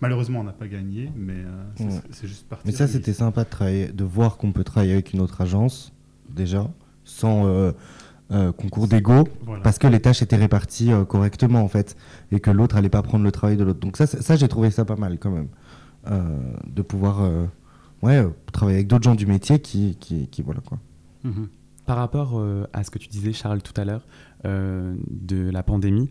[0.00, 1.84] Malheureusement on n'a pas gagné mais euh, c'est-
[2.22, 2.28] Ouais.
[2.28, 2.64] juste parti.
[2.66, 5.92] Mais ça c'était sympa de travailler, de voir qu'on peut travailler avec une autre agence
[6.28, 6.70] déjà
[7.04, 7.72] sans euh,
[8.52, 9.26] concours d'ego.
[9.44, 9.62] Voilà.
[9.62, 11.96] parce que les tâches étaient réparties correctement en fait
[12.32, 14.70] et que l'autre allait pas prendre le travail de l'autre donc ça ça j'ai trouvé
[14.70, 15.48] ça pas mal quand même
[16.66, 17.28] de pouvoir
[18.02, 20.78] ouais travailler avec d'autres gens du métier qui, qui, qui- voilà quoi
[21.24, 21.48] Mhm.
[21.90, 24.06] Par rapport euh, à ce que tu disais, Charles, tout à l'heure,
[24.44, 26.08] euh, de la pandémie,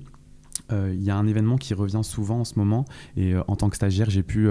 [0.73, 2.83] euh, il y a un événement qui revient souvent en ce moment.
[3.15, 4.49] Et en tant que stagiaire, j'ai pu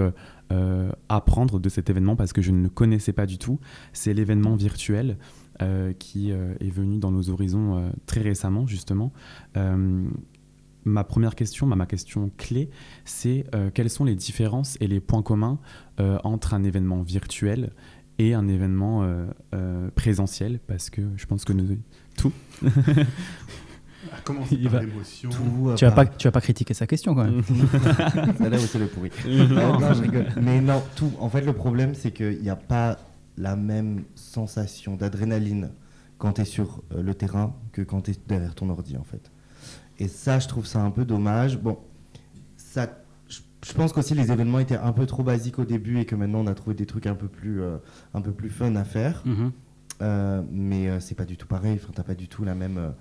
[1.07, 3.59] apprendre de cet événement parce que je ne le connaissais pas du tout.
[3.93, 5.19] C'est l'événement virtuel
[5.99, 9.13] qui est venu dans nos horizons très récemment, justement.
[10.85, 12.71] Ma première question, ma, question clé,
[13.05, 15.59] c'est quelles sont les différences et les points communs
[16.23, 17.71] entre un événement virtuel
[18.19, 21.77] et un événement euh, euh, présentiel parce que je pense que nous
[22.17, 22.33] tout
[24.13, 24.87] À commencer Il par va-.
[25.29, 27.41] Tout, Tu vas pas, tu vas pas critiquer sa question quand même.
[28.39, 30.27] Là où c'est le pourri non, non, je rigole.
[30.41, 32.97] mais non tout en fait le problème c'est qu'il n'y a pas
[33.37, 35.71] la même sensation d'adrénaline
[36.17, 39.03] quand tu es sur euh, le terrain que quand tu es derrière ton ordi en
[39.03, 39.31] fait
[39.97, 41.77] et ça je trouve ça un peu dommage bon
[42.57, 42.89] ça
[43.65, 46.39] je pense qu'aussi les événements étaient un peu trop basiques au début et que maintenant
[46.39, 47.77] on a trouvé des trucs un peu plus euh,
[48.13, 49.51] un peu plus fun à faire Mhm.
[50.01, 51.77] Euh, mais euh, c'est pas du tout pareil.
[51.81, 52.93] Enfin, t'as pas du tout la même.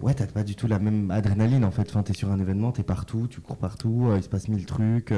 [0.00, 1.82] Ouais, t'as pas du tout la même adrénaline en fait.
[1.90, 5.12] Enfin, t'es sur un événement, t'es partout, tu cours partout, il se passe mille trucs.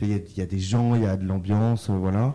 [0.00, 2.34] Il y, y a des gens, il y a de l'ambiance, voilà.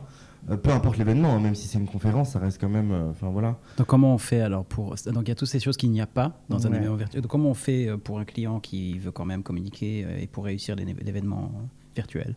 [0.50, 2.92] Euh, peu importe l'événement, hein, même si c'est une conférence, ça reste quand même.
[2.92, 3.58] euh, Enfin voilà.
[3.78, 6.02] Donc comment on fait alors pour donc il y a toutes ces choses qu'il n'y
[6.02, 7.22] a pas dans un événement virtuel.
[7.22, 10.46] Donc comment on fait euh, pour un client qui veut quand même communiquer et pour
[10.46, 11.52] réussir l'é- l'événement
[11.96, 12.36] virtuel?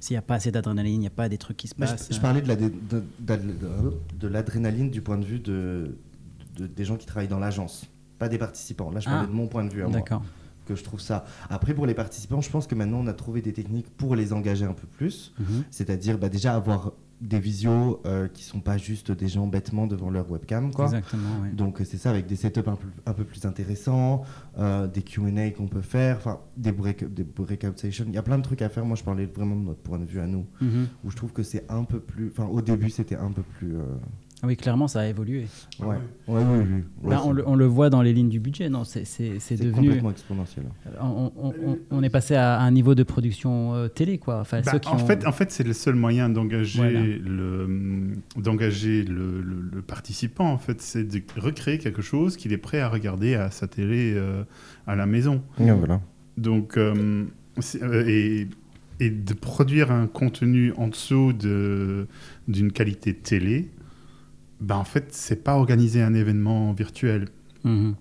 [0.00, 1.86] S'il n'y a pas assez d'adrénaline, il n'y a pas des trucs qui se Mais
[1.86, 2.08] passent.
[2.10, 5.38] je, je parlais de la dé- de, d'ad- de- de l'adrénaline du point de vue
[5.38, 5.96] de,
[6.56, 7.84] de- des gens qui travaillent dans l'agence,
[8.18, 8.90] pas des participants.
[8.90, 9.30] Là, je parlais Ah.
[9.30, 9.84] de mon point de vue.
[9.92, 10.22] D'accord.
[10.66, 11.24] Que je trouve ça.
[11.50, 14.32] Après, pour les participants, je pense que maintenant on a trouvé des techniques pour les
[14.32, 15.34] engager un peu plus.
[15.38, 15.64] Mhm.
[15.70, 20.10] C'est-à-dire bah, déjà avoir des visios euh, qui sont pas juste des gens bêtement devant
[20.10, 20.72] leur webcam.
[20.74, 20.86] Quoi.
[20.86, 21.50] Exactement, ouais.
[21.52, 24.24] Donc euh, c'est ça avec des setups un peu, un peu plus intéressants,
[24.58, 28.04] euh, des Q&A qu'on peut faire, enfin des, break, des breakout sessions.
[28.08, 28.84] Il y a plein de trucs à faire.
[28.84, 30.88] Moi je parlais vraiment de notre point de vue à nous, Mhm.
[31.04, 32.28] où je trouve que c'est un peu plus...
[32.28, 33.76] Enfin au début c'était un peu plus...
[33.76, 33.84] euh,
[34.44, 35.46] Oui, clairement, ça a évolué.
[35.78, 35.94] Ouais, ouais.
[36.26, 36.82] ouais, oui, oui.
[37.04, 39.38] Ouais, Là, on, le, on le voit dans les lignes du budget, non C'est c'est-
[39.38, 39.86] c'est c'est devenu.
[39.86, 40.64] complètement exponentiel.
[41.00, 44.40] On, on- on- on est passé à un niveau de production euh, télé, quoi.
[44.40, 47.00] Enfin, Bah, ceux qui en, ont- fait, en fait, c'est le seul moyen d'engager Voilà.
[47.00, 50.50] le, d'engager le, le- le participant.
[50.52, 54.12] En fait, c'est de recréer quelque chose qu'il est prêt à regarder à sa télé
[54.16, 54.42] euh,
[54.88, 55.42] à la maison.
[55.60, 56.00] Ouais, voilà.
[56.36, 57.24] Donc, euh,
[57.60, 58.48] c'est- euh, et,
[58.98, 62.08] et de produire un contenu en dessous de,
[62.48, 63.70] d'une qualité télé,
[64.62, 67.28] bah, en fait, c'est pas organiser un événement virtuel.
[67.64, 67.94] Mhm.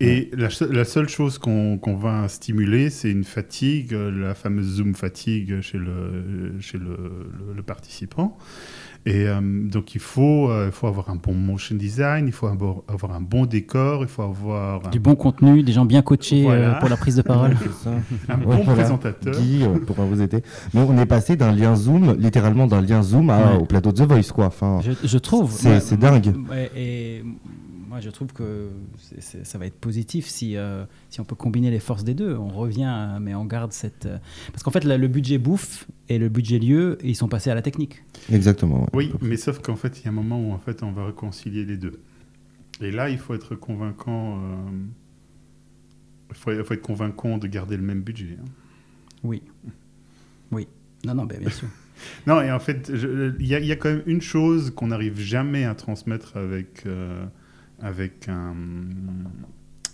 [0.00, 4.66] Et la, se- la seule chose qu'on qu'on va stimuler, c'est une fatigue, la fameuse
[4.78, 6.96] Zoom fatigue chez le, chez le,
[7.38, 8.36] le- le participant.
[9.06, 12.46] Et euh, donc, il faut, euh, il faut avoir un bon motion design, il faut
[12.46, 16.00] avoir, avoir un bon décor, il faut avoir un, Du bon contenu, des gens bien
[16.00, 17.54] coachés euh, pour la prise de parole.
[17.84, 17.90] Ça.
[18.30, 18.72] un Ouais, bon voilà.
[18.80, 19.34] présentateur.
[19.38, 20.42] Guy euh, pourra vous aider.
[20.72, 23.58] Mais on est passé d'un lien Zoom, littéralement d'un lien Zoom à- Ouais.
[23.60, 24.46] au plateau de The Voice, quoi.
[24.46, 25.50] Enfin, Je, je trouve.
[25.52, 26.32] C'est- dingue.
[26.74, 27.22] Et
[27.94, 31.36] moi, je trouve que c'est- c'est- ça va être positif si, euh, si on peut
[31.36, 32.34] combiner les forces des deux.
[32.36, 34.06] On revient, euh, mais on garde cette.
[34.06, 34.18] euh,
[34.50, 37.54] Parce qu'en fait, là, le budget bouffe et le budget lieu, ils sont passés à
[37.54, 38.02] la technique.
[38.32, 38.80] exactement.
[38.82, 38.88] ouais.
[38.94, 41.06] Oui, mais sauf qu'en fait, il y a un moment où en fait, on va
[41.06, 42.00] réconcilier les deux.
[42.80, 44.38] Et là, il faut être convaincant.
[44.42, 44.70] euh,
[46.30, 48.36] Il faut, il faut être convaincant de garder le même budget.
[48.40, 48.44] hein.
[49.22, 49.40] Oui.
[50.50, 50.66] Oui.
[51.06, 51.68] Non, non, ben, bien sûr.
[52.26, 52.90] Non, et en fait,
[53.38, 56.36] il y, a- il y a quand même une chose qu'on n'arrive jamais à transmettre
[56.36, 57.24] avec, euh,
[57.84, 58.54] avec un,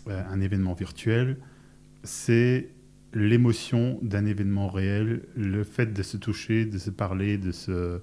[0.08, 1.36] euh, un événement virtuel,
[2.04, 2.68] c'est
[3.12, 8.00] l'émotion d'un événement réel, le fait de se toucher, de se parler, de se...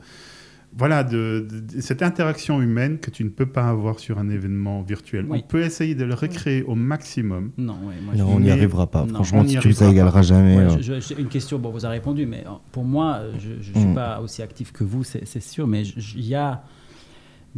[0.78, 4.82] Voilà, de, de- cette interaction humaine que tu ne peux pas avoir sur un événement
[4.82, 5.26] virtuel.
[5.30, 5.40] Oui.
[5.42, 7.52] On peut essayer de le recréer au maximum.
[7.58, 9.06] Non, ouais, moi, Non, je- on n'y arrivera pas.
[9.06, 10.58] non, Franchement, n'y si tu ça égalera jamais.
[10.58, 13.32] Ouais, euh, je- je- j'ai une question, bon, vous avez répondu, mais pour moi, euh,
[13.40, 13.96] je ne suis Mm.
[13.96, 16.62] pas aussi actif que vous, c'est sûr, mais il y a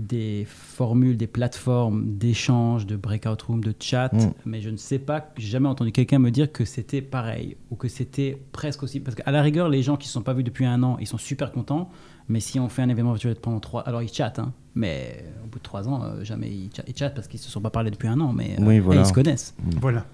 [0.08, 4.32] des formules, des plateformes d'échange, de breakout room, de chat, Mm.
[4.46, 7.76] mais je ne sais pas, j'ai jamais entendu quelqu'un me dire que c'était pareil ou
[7.76, 9.00] que c'était presque aussi.
[9.00, 10.98] Parce qu'à la rigueur, les gens qui ne se sont pas vus depuis un an,
[11.00, 11.90] ils sont super contents,
[12.28, 13.82] mais si on fait un événement virtuel pendant trois.
[13.82, 16.96] Alors ils chattent, hein, mais au bout de trois ans, euh, jamais ils, cha- ils
[16.96, 19.02] chattent parce qu'ils ne se sont pas parlé depuis un an, mais euh, Oui, voilà.
[19.02, 19.56] et ils se connaissent.
[19.82, 20.06] Voilà.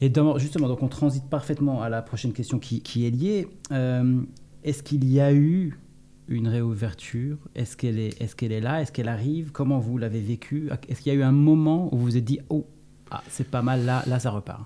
[0.00, 3.48] Et dans- justement, donc on transite parfaitement à la prochaine question qui, qui est liée.
[3.70, 4.20] Euh,
[4.64, 5.78] est-ce qu'il y a eu
[6.32, 7.36] une réouverture?
[7.54, 8.80] Est-ce qu'elle est, est, qu'elle est là?
[8.82, 9.50] Est-ce qu'elle arrive?
[9.52, 10.68] Comment vous l'avez vécu?
[10.88, 12.66] Est-ce qu'il y a eu un moment où vous vous êtes dit Oh,
[13.10, 14.62] ah, c'est pas mal, là, là ça repart?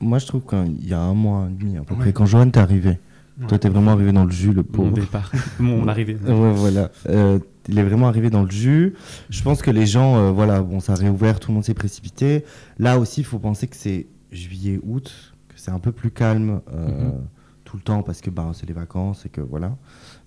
[0.00, 2.00] Moi, je trouve qu'il y a un mois et demi, à peu Ouais.
[2.00, 2.98] près, quand Johan t'es arrivé,
[3.40, 3.46] Ouais.
[3.46, 4.92] toi, t'es vraiment arrivé dans le jus, le Mon pauvre.
[4.92, 6.16] départ, mon arrivée.
[6.16, 6.90] Ouais, voilà.
[7.08, 8.94] Euh, il est vraiment arrivé dans le jus.
[9.30, 11.74] Je pense que les gens, euh, voilà, bon, ça a réouvert, tout le monde s'est
[11.74, 12.44] précipité.
[12.78, 16.60] Là aussi, il faut penser que c'est juillet, août, que c'est un peu plus calme
[16.72, 17.12] euh, Mhm.
[17.68, 19.76] Tout le temps parce que bah, c'est les vacances et que voilà.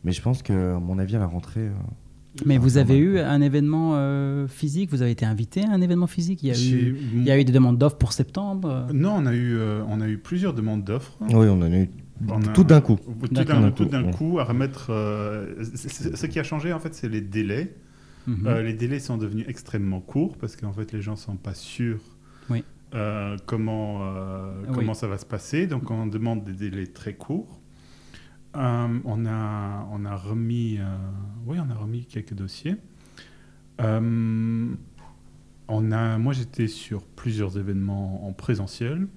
[0.04, 1.68] Mais je pense que, à mon avis, à la rentrée.
[1.68, 1.72] euh,
[2.46, 4.92] Mais vous avez eu un événement euh, physique?
[4.92, 6.44] Vous avez été invité à un événement physique?
[6.44, 8.88] Il y, a eu, il y a eu des demandes d'offres pour septembre?
[8.94, 11.18] Non, on a eu, euh, on a eu plusieurs demandes d'offres.
[11.22, 11.90] Oui, on en a eu
[12.30, 12.98] On a- tout d'un coup.
[13.24, 14.12] Tout d'un tout d'un Ouais.
[14.12, 14.88] coup, à remettre.
[14.92, 17.76] euh, ce qui a changé, en fait, c'est les délais.
[18.28, 18.46] Mhm.
[18.46, 22.02] Euh, les délais sont devenus extrêmement courts parce qu'en fait, les gens sont pas sûrs
[22.52, 22.64] Oui.
[22.94, 24.74] Euh, comment, euh, Oui.
[24.76, 25.68] comment ça va se passer.
[25.68, 27.60] Donc, on demande des délais très courts.
[28.58, 30.84] Euh, on, a, on a remis, euh,
[31.46, 32.76] oui, on a remis quelques dossiers.
[33.80, 34.70] Euh,
[35.70, 39.08] on a, moi, j'étais sur plusieurs événements en présentiel.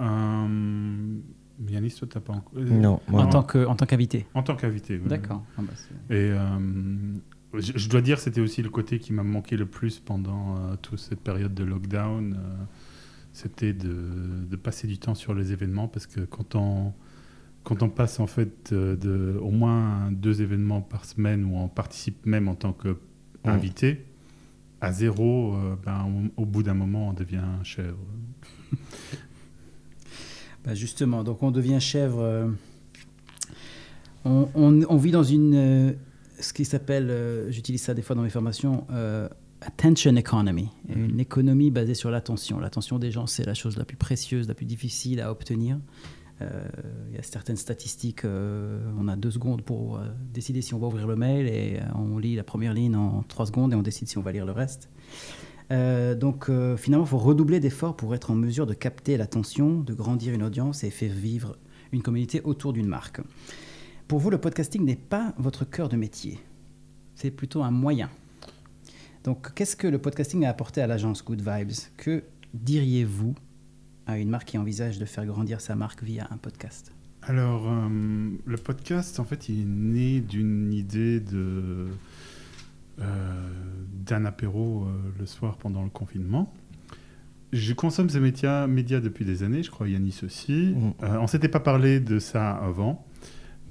[0.00, 1.18] Euh,
[1.68, 2.52] Yanis, toi, t'as pas encore.
[2.60, 3.30] Non, moi, en, non.
[3.30, 4.98] tant que, en tant qu'invité En tant qu'invité.
[5.02, 5.08] oui.
[5.08, 5.44] D'accord.
[5.56, 5.72] Ah bah,
[6.10, 6.38] Et euh,
[7.60, 10.76] je, je dois dire, c'était aussi le côté qui m'a manqué le plus pendant euh,
[10.80, 12.34] toute cette période de lockdown.
[12.34, 12.64] euh,
[13.32, 13.94] c'était de,
[14.50, 16.92] de passer du temps sur les événements parce que quand on,
[17.62, 21.68] quand on passe en fait euh, de, au moins deux événements par semaine où on
[21.68, 24.04] participe même en tant qu'invité,
[24.80, 27.98] à zéro, euh, ben, au, au bout d'un moment, on devient chèvre.
[30.64, 32.50] Bah, justement, donc on devient chèvre.
[34.24, 35.94] on, on- on vit dans une.
[36.40, 39.28] Ce qui s'appelle, euh, j'utilise ça des fois dans mes formations, euh,
[39.60, 40.68] attention economy.
[40.88, 42.58] Une économie basée sur l'attention.
[42.60, 45.78] L'attention des gens, c'est la chose la plus précieuse, la plus difficile à obtenir.
[46.40, 46.68] Euh,
[47.10, 50.00] Il y a certaines statistiques, on a deux secondes pour
[50.32, 53.46] décider si on va ouvrir le mail et on lit la première ligne en trois
[53.46, 54.88] secondes et on décide si on va lire le reste.
[55.70, 60.32] Donc finalement, il faut redoubler d'efforts pour être en mesure de capter l'attention, de grandir
[60.32, 61.56] une audience et faire vivre
[61.90, 63.20] une communauté autour d'une marque.
[64.08, 66.40] Pour vous, le podcasting n'est pas votre cœur de métier.
[67.14, 68.08] C'est plutôt un moyen.
[69.24, 71.72] Donc, qu'est-ce que le podcasting a apporté à l'agence Good Vibes?
[71.98, 73.34] Que diriez-vous
[74.06, 76.92] à une marque qui envisage de faire grandir sa marque via un podcast?
[77.20, 81.88] Alors, euh, le podcast, en fait, il est né d'une idée de
[83.00, 83.48] euh,
[84.06, 86.50] d'un apéro euh, le soir pendant le confinement.
[87.52, 90.74] Je consomme ces médias, médias depuis des années, je crois Yanis aussi.
[90.74, 90.92] Mm.
[91.02, 93.06] Euh, on s'était pas parlé de ça avant.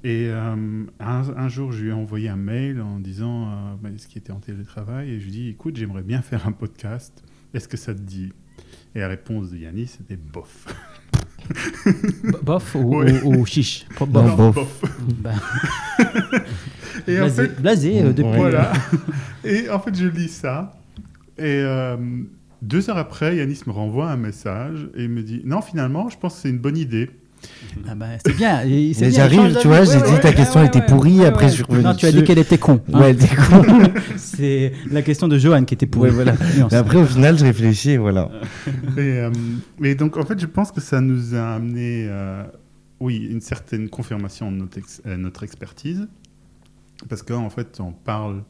[0.07, 0.55] Et euh,
[1.01, 4.17] un, un jour, je lui ai envoyé un mail en disant euh, bah, ce qui
[4.17, 5.09] était en télétravail.
[5.11, 7.23] Et je lui ai dit Écoute, j'aimerais bien faire un podcast.
[7.53, 8.31] Est-ce que ça te dit?
[8.95, 10.65] Et la réponse de Yanis, c'était bof.
[12.23, 13.21] Bo- Bof ou, Ouais.
[13.23, 13.85] ou- ou chiche?
[13.99, 14.09] Bof.
[14.37, 14.83] Non, bof.
[15.21, 15.35] Ben,
[17.07, 18.31] Et en blasé, fait, blasé, euh, depuis.
[18.37, 18.71] Voilà.
[19.43, 20.79] et en fait, je lis ça.
[21.37, 21.97] Et euh,
[22.61, 26.17] deux heures après, Yanis me renvoie un message et il me dit Non, finalement, je
[26.17, 27.09] pense que c'est une bonne idée.
[27.87, 28.63] Ah ben, c'est bien.
[28.65, 31.63] Mais bien, j'arrive, change tu vois, j'ai dit ta question était pourrie, après je suis
[31.63, 32.81] revenu Non, tu as dit qu'elle était con.
[32.93, 32.99] hein.
[32.99, 33.63] Ouais, con.
[34.17, 36.09] C'est la question de Johan qui était pourrie.
[36.09, 36.33] Ouais, voilà.
[36.71, 38.29] Mais après, au final, je réfléchis voilà.
[38.97, 39.31] Et, euh,
[39.83, 42.43] et donc, en fait, je pense que ça nous a amené, euh,
[42.99, 46.07] oui, une certaine confirmation de notre, ex- euh, notre expertise.
[47.07, 48.43] Parce qu'en fait, on parle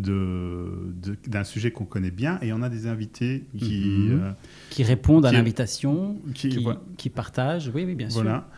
[0.00, 4.08] d'un sujet qu'on connaît bien et on a des invités qui.
[4.10, 4.20] Mhm.
[4.22, 4.32] euh,
[4.70, 6.80] Qui répondent à l'invitation, qui- qui, voilà.
[6.96, 7.70] qui partagent.
[7.74, 8.22] Oui, oui, bien sûr.
[8.22, 8.48] Voilà.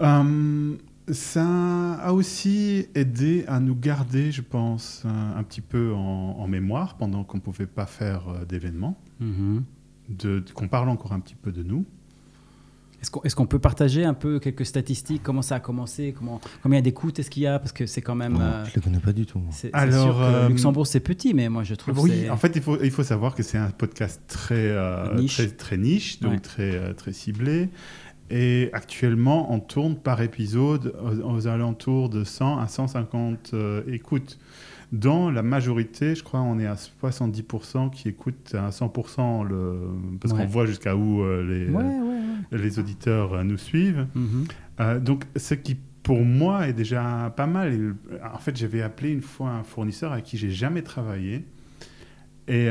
[0.00, 0.74] Euh,
[1.10, 5.98] ça a aussi aidé à nous garder, je pense, un, un petit peu en,
[6.38, 8.98] en mémoire pendant qu'on ne pouvait pas faire euh, d'événements,
[10.08, 11.84] de, qu'on parle encore un petit peu de nous.
[13.24, 15.22] Est-ce qu'on peut partager un peu quelques statistiques?
[15.24, 16.14] Comment ça a commencé?
[16.16, 17.58] Comment, Combien d'écoutes est-ce qu'il y a?
[17.58, 18.38] Parce que c'est quand même.
[18.40, 19.40] euh, Je le connais pas du tout.
[19.72, 22.52] Alors, sûr que euh, Luxembourg, c'est petit, mais moi, je trouve Oui, c'est- en fait,
[22.54, 25.34] il faut, il faut savoir que c'est un podcast très euh, Niche.
[25.34, 26.38] très, très niche, donc Ouais.
[26.38, 27.68] très, très ciblé.
[28.30, 34.38] Et actuellement, on tourne par épisode aux, aux alentours de 100 à 150 euh, écoutes.
[34.92, 39.78] Dans la majorité, je crois, on est à 70% qui écoutent à 100% le...
[40.20, 40.40] Parce Ouais.
[40.40, 42.00] qu'on voit jusqu'à où euh, les, Ouais, ouais,
[42.52, 42.58] ouais.
[42.58, 44.06] les auditeurs euh, nous suivent.
[44.14, 44.44] Mhm.
[44.80, 47.94] Euh, donc, ce qui pour moi est déjà pas mal.
[48.34, 51.44] En fait, j'avais appelé une fois un fournisseur avec qui j'ai jamais travaillé.
[52.48, 52.68] Et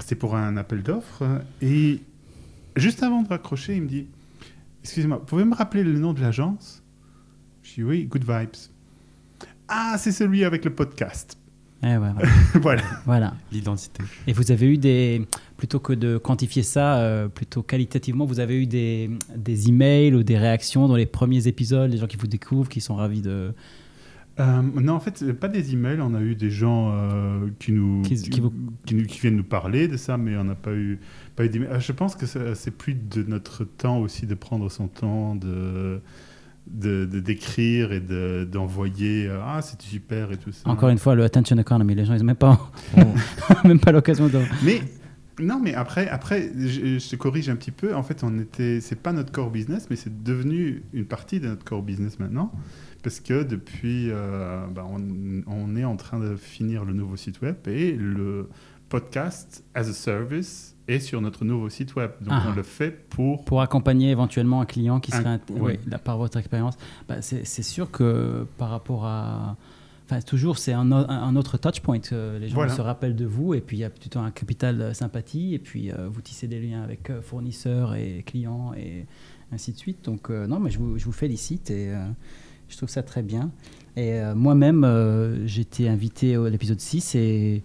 [0.00, 1.22] c'était pour un appel d'offres.
[1.62, 2.00] Et
[2.76, 4.06] juste avant de raccrocher, il me dit
[4.82, 6.82] Excusez-moi, vous pouvez me rappeler le nom de l'agence?
[7.62, 8.50] Je dis Oui, Good Vibes.
[9.74, 11.38] Ah, c'est celui avec le podcast.
[11.82, 12.28] Eh ouais, voilà.
[12.60, 12.82] voilà.
[13.06, 13.34] voilà.
[13.50, 14.02] L'identité.
[14.26, 18.60] Et vous avez eu des, plutôt que de quantifier ça, euh, plutôt qualitativement, vous avez
[18.62, 22.26] eu des, des emails ou des réactions dans les premiers épisodes, les gens qui vous
[22.26, 23.52] découvrent, qui sont ravis de.
[24.40, 26.00] Euh, non, en fait, pas des emails.
[26.00, 28.52] On a eu des gens euh, qui, nous, Qui- qui vous-
[28.86, 31.00] qui nous- qui viennent nous parler de ça, mais on n'a pas eu,
[31.34, 31.70] pas eu d'emails.
[31.72, 35.34] Euh, Je pense que ça- c'est plus de notre temps aussi de prendre son temps,
[35.34, 36.00] de
[36.66, 40.68] de- de- d'écrire et de- d'envoyer euh, ah c'était super et tout ça.
[40.68, 43.02] Encore une fois, le attention economy, les gens, ils n'ont même pas, Mm.
[43.68, 44.40] même pas l'occasion de.
[44.64, 44.80] Mais
[45.40, 47.94] non, mais après, après, je, je te corrige un petit peu.
[47.94, 51.48] En fait, on était, c'est pas notre core business, mais c'est devenu une partie de
[51.48, 52.52] notre core business maintenant,
[53.02, 57.40] parce que depuis, euh, bah, on, on est en train de finir le nouveau site
[57.40, 58.48] web et le
[58.88, 62.10] podcast as a service est sur notre nouveau site web.
[62.20, 62.46] Donc, Ah.
[62.48, 63.44] on le fait pour.
[63.44, 65.40] Pour accompagner éventuellement un client qui Un- serait
[65.88, 66.76] là, par votre expérience,
[67.08, 69.56] bah, c'est sûr que par rapport à.
[70.04, 72.00] Enfin, toujours, c'est un, un autre touch point.
[72.12, 72.74] euh, les gens Voilà.
[72.74, 75.58] se rappellent de vous, et puis il y a plutôt un capital euh, sympathie, et
[75.58, 79.06] puis euh, vous tissez des liens avec euh, fournisseurs et clients, et
[79.52, 80.04] ainsi de suite.
[80.04, 81.92] Donc, euh, non, mais je vous, je vous félicite, et
[82.68, 83.50] je trouve ça très bien.
[83.96, 87.62] Et moi-même, j'ai été invité à l'épisode 6, et, et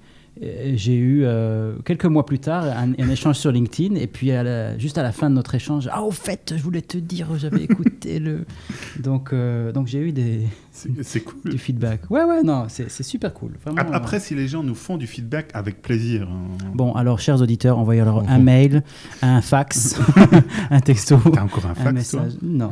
[0.75, 4.43] j'ai eu, euh, quelques mois plus tard, un, un échange sur LinkedIn, et puis à
[4.43, 7.27] la- juste à la fin de notre échange, ah, au fait, je voulais te dire,
[7.37, 8.45] j'avais écouté le.
[8.99, 11.51] Donc, euh, donc j'ai eu des, C'est c'est cool.
[11.51, 12.01] du feedback.
[12.09, 13.51] Ouais, ouais, non, c'est c'est super cool.
[13.63, 16.27] Vraiment, Après, si les gens nous font du feedback avec plaisir.
[16.29, 16.57] hein.
[16.73, 18.83] Bon, alors, chers auditeurs, envoyez-leur un mail,
[19.21, 19.99] un fax,
[20.71, 22.33] un texto, T'as encore un un fax, toi message.
[22.41, 22.71] Non.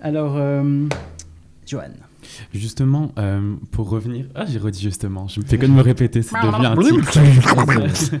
[0.00, 0.86] Alors, euh,
[1.66, 1.82] Johan.
[2.54, 4.26] Justement, euh, pour revenir.
[4.34, 5.28] Ah, j'ai redit justement.
[5.28, 6.22] Je me fais que de me répéter.
[6.22, 8.16] C'est devenu un titre.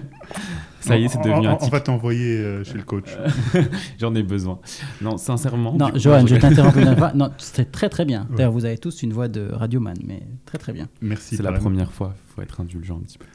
[0.80, 3.06] Ça y est, c'est devenu on, un on va t'envoyer euh, chez le coach.
[4.00, 4.58] J'en ai besoin.
[5.00, 5.74] Non, sincèrement.
[5.74, 7.12] Non, Johan, je je- t'interromps une fois.
[7.14, 8.26] Non, c'est très très bien.
[8.30, 8.38] Ouais.
[8.38, 10.88] D'ailleurs, vous avez tous une voix de radioman, mais très très bien.
[11.00, 11.36] Merci.
[11.36, 13.26] C'est la première fois, il faut être indulgent un petit peu.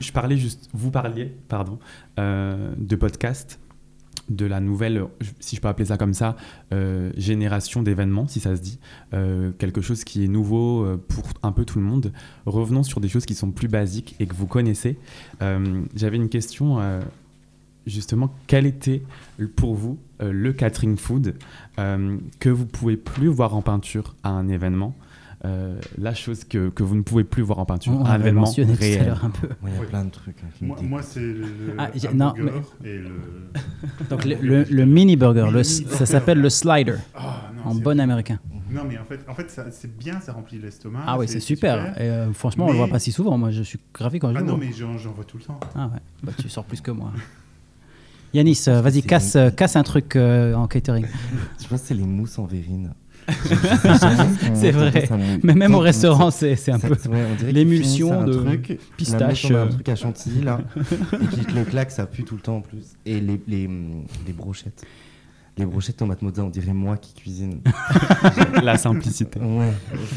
[0.00, 1.78] je parlais juste, vous parliez, pardon,
[2.18, 3.60] euh, de podcast,
[4.28, 5.04] de la nouvelle,
[5.40, 6.36] si je peux appeler ça comme ça,
[6.72, 8.78] euh, génération d'événements, si ça se dit,
[9.14, 12.12] euh, quelque chose qui est nouveau euh, pour un peu tout le monde.
[12.46, 14.98] Revenons sur des choses qui sont plus basiques et que vous connaissez.
[15.94, 16.78] J'avais une question.
[17.86, 19.02] justement, quel était
[19.56, 21.34] pour vous le catering food
[21.76, 24.94] que vous pouvez plus voir en peinture à un événement?
[25.44, 28.24] Euh, la chose que, que vous ne pouvez plus voir en peinture On un avait
[28.24, 29.06] événement mentionné tout à réel.
[29.06, 29.46] l'heure un peu.
[29.48, 29.86] Ouais, Il y a Oui.
[29.88, 30.36] plein de trucs.
[30.44, 31.44] hein, Moi, c'est le,
[31.78, 33.10] Ah, non, hamburger et le.
[34.10, 38.38] Donc le, le- le mini burger, ça s'appelle le slider Ah, non, en bon américain.
[38.70, 41.00] Non, mais en fait, en fait c'est bien, ça remplit l'estomac.
[41.06, 42.00] Ah oui, c'est super.
[42.00, 43.36] Et, euh, franchement, on le Mais- voit pas si souvent.
[43.36, 45.60] Moi, je suis gravé quand je Ah non, mais j'en vois tout le temps.
[45.74, 47.10] Ah ouais, bah, tu sors plus que moi.
[48.32, 51.06] Yanis, euh, vas-y, casse, casse un truc euh, en catering.
[51.60, 52.94] Je pense que c'est les mousses en verrine.
[54.54, 55.08] C'est vrai.
[55.42, 56.96] Mais même au restaurant, c'est un peu.
[57.50, 58.44] l'émulsion de
[58.96, 59.68] pistache, Dans un euh.
[59.70, 60.60] truc à chantilly, là.
[60.76, 62.84] et puis le claque, ça pue tout le temps en plus.
[63.06, 63.68] Et les, les,
[64.26, 64.84] les brochettes.
[65.58, 67.60] Les brochettes tomates mozza, on dirait moi qui cuisine.
[68.62, 69.38] La simplicité.
[69.38, 69.70] Ouais,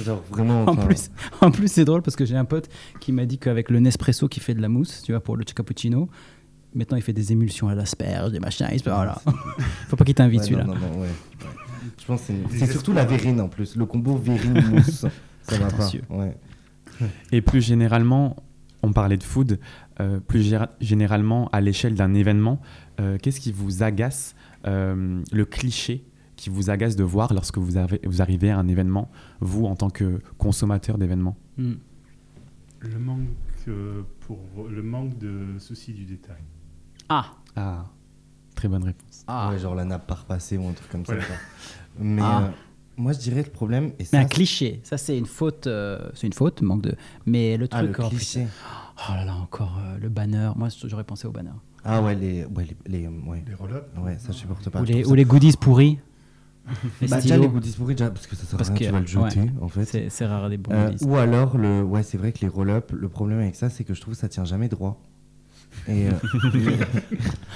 [0.06, 0.64] genre vraiment.
[0.64, 1.10] En plus,
[1.42, 2.70] en plus c'est drôle parce que j'ai un pote
[3.02, 5.44] qui m'a dit qu'avec le Nespresso qui fait de la mousse, tu vois, pour le
[5.44, 6.08] cappuccino,
[6.74, 8.68] maintenant il fait des émulsions à l'asperge, des machins.
[8.72, 9.22] il se- Voilà.
[9.90, 10.64] Faut pas qu'il t'invite ouais, celui-là.
[10.64, 11.08] non, non, non, ouais.
[12.00, 13.76] Je pense que c'est- surtout la verrine en plus.
[13.76, 15.06] Le combo verrine-mousse.
[15.44, 15.90] Ça va pas.
[16.10, 16.36] Ouais.
[17.32, 18.36] Et plus généralement,
[18.84, 19.60] on parlait de food,
[20.00, 22.62] euh, plus généralement à l'échelle d'un événement,
[23.00, 26.06] euh, qu'est-ce qui vous agace, euh, le cliché
[26.36, 29.10] qui vous agace de voir lorsque vous, avez- vous arrivez à un événement,
[29.40, 31.38] vous en tant que consommateur d'événements?
[31.58, 31.74] Hmm.
[32.82, 33.20] Le manque,
[33.68, 36.42] euh, pour, le manque de soucis du détail.
[37.10, 37.86] Ah, Ah,
[38.56, 39.24] très bonne réponse.
[39.28, 39.50] ah.
[39.52, 41.22] Ouais, genre la nappe par passé ou un truc comme Voilà.
[41.22, 41.28] ça.
[42.00, 42.44] Mais Ah.
[42.44, 42.48] euh,
[42.98, 43.92] moi, je dirais le problème.
[44.00, 46.96] Et Mais un cliché, ça c'est une faute, euh, c'est une faute, manque de.
[47.26, 48.42] Mais le Ah, le truc, oh, cliché.
[48.46, 48.52] putain.
[49.10, 50.52] oh là là, encore euh, le banner.
[50.56, 51.52] Moi, j'aurais pensé au banner.
[51.84, 52.46] Ah ouais, les.
[52.46, 53.44] Ouais, les, les, euh, ouais.
[53.48, 53.88] Les roll-up.
[54.00, 54.82] Ouais, ça, je supporte pas.
[54.82, 56.00] Ou les, trouve ou ça- les goodies pourris.
[57.02, 58.86] les Bah, déjà, les goodies pourris, déjà, parce que ça sert Parce à rien, que-
[58.86, 59.52] tu vas le jeter, ouais.
[59.62, 59.86] en fait.
[59.86, 61.06] C'est c'est rare des bons Euh, goodies.
[61.06, 61.84] ou alors, le...
[61.84, 64.20] ouais, c'est vrai que les roll-up, le problème avec ça, c'est que je trouve que
[64.20, 65.00] ça tient jamais droit.
[65.88, 66.12] Et, euh,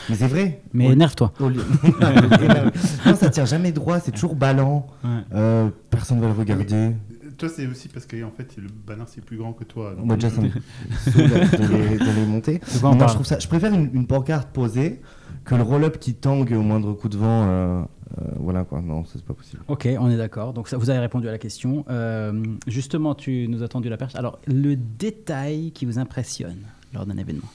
[0.10, 0.62] mais c'est vrai.
[0.74, 1.34] Mais Au- énerve-toi.
[1.40, 4.88] au non, ça tient jamais droit, c'est toujours ballant.
[5.04, 5.10] Ouais.
[5.34, 6.96] Euh, personne ne va le regarder.
[7.38, 9.94] Toi, c'est aussi parce que en fait, le banner c'est plus grand que toi.
[9.96, 12.60] donc- Moi, déjà, ça me saoule de les, monter.
[12.60, 15.02] De quoi on Moi, parle je, trouve ça, je préfère une, une pancarte posée
[15.46, 17.46] que le roll-up qui tangue au moindre coup de vent.
[17.48, 17.82] euh,
[18.20, 19.62] euh, voilà quoi, non, c'est pas possible.
[19.68, 20.52] Ok, on est d'accord.
[20.54, 21.86] Donc ça, vous avez répondu à la question.
[21.90, 24.16] Euh, justement, tu nous as tendu la perche.
[24.16, 26.58] Alors, le détail qui vous impressionne
[26.94, 27.48] lors d'un événement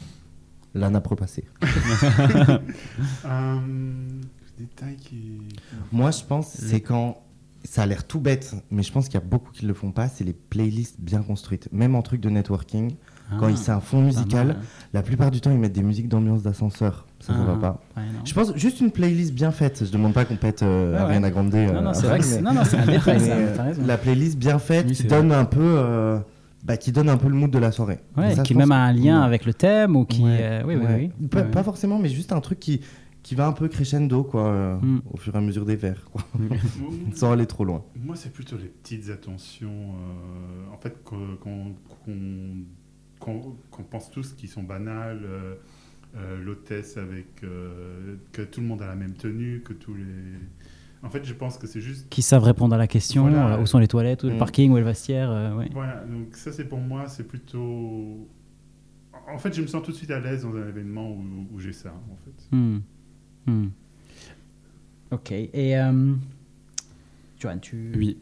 [0.75, 1.45] La nappe repassée.
[3.27, 3.57] Euh,
[4.59, 5.39] détail qui.
[5.93, 7.18] Moi, je pense c'est quand
[7.64, 9.91] ça a l'air tout bête, mais je pense qu'il y a beaucoup qui le font
[9.91, 10.09] pas.
[10.09, 12.95] C'est les playlists bien construites, même en truc de networking.
[13.41, 14.57] Quand Ah, il c'est un fond musical, mal.
[14.93, 17.07] la plupart du temps ils mettent des musiques d'ambiance d'ascenseur.
[17.20, 17.83] Ça, ça Ah, va pas.
[17.97, 18.03] ouais.
[18.27, 19.83] Je pense juste une playlist bien faite.
[19.87, 21.03] Je demande pas qu'on pète euh, Ouais, ouais.
[21.05, 21.55] Ariana Grande.
[21.55, 23.35] euh, Non, non, c'est à vrai que c'est- un détail, ça.
[23.37, 23.75] euh.
[23.87, 26.18] La playlist bien faite Oui, donne un peu, euh,
[26.65, 27.99] bah, qui donne un peu le mood de la soirée.
[28.17, 30.23] Ouais, Et ça, qui même a un que- lien avec le thème ou qui.
[30.23, 31.11] Ouais, euh, oui, oui, ouais.
[31.21, 31.29] oui.
[31.29, 31.51] Pas, Ouais.
[31.51, 32.81] pas forcément, mais juste un truc qui,
[33.23, 35.03] qui va un peu crescendo, quoi, euh, Mm.
[35.12, 36.57] au fur et à mesure des vers, quoi, Moi,
[37.15, 37.85] sans aller trop loin.
[37.97, 39.71] moi, c'est plutôt les petites attentions.
[39.71, 41.75] euh, en fait, qu'on
[43.91, 45.23] pense tous qui sont banales.
[45.25, 45.55] euh,
[46.17, 47.27] euh, L'hôtesse avec.
[47.43, 50.05] euh, que tout le monde a la même tenue, que tous les.
[51.05, 52.09] En fait, je pense que c'est juste.
[52.09, 53.57] Qui savent répondre à la question Voilà.
[53.57, 54.39] euh, où sont les toilettes, où le Mm.
[54.39, 55.31] parking, où est le vestiaire.
[55.31, 55.69] euh, ouais.
[55.73, 58.27] Voilà, donc ça, c'est pour moi, c'est plutôt.
[59.33, 61.23] En fait, je me sens tout de suite à l'aise dans un événement où,
[61.55, 62.57] où j'ai ça, en fait.
[62.57, 62.79] Hmm.
[63.47, 63.69] Hmm.
[65.11, 65.31] Ok.
[65.33, 65.79] Et.
[65.79, 66.15] Euh...
[67.39, 67.93] Joanne, tu.
[67.97, 68.17] Oui.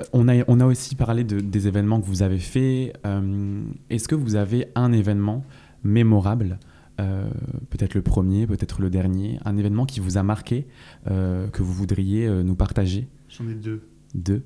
[0.00, 2.94] Euh, On a, on a aussi parlé de, des événements que vous avez faits.
[3.06, 5.44] Euh, Est-ce que vous avez un événement
[5.84, 6.58] mémorable,
[7.00, 7.28] euh,
[7.70, 10.66] peut-être le premier, peut-être le dernier, un événement qui vous a marqué,
[11.08, 13.82] euh, que vous voudriez euh, nous partager J'en ai deux.
[14.14, 14.42] Deux.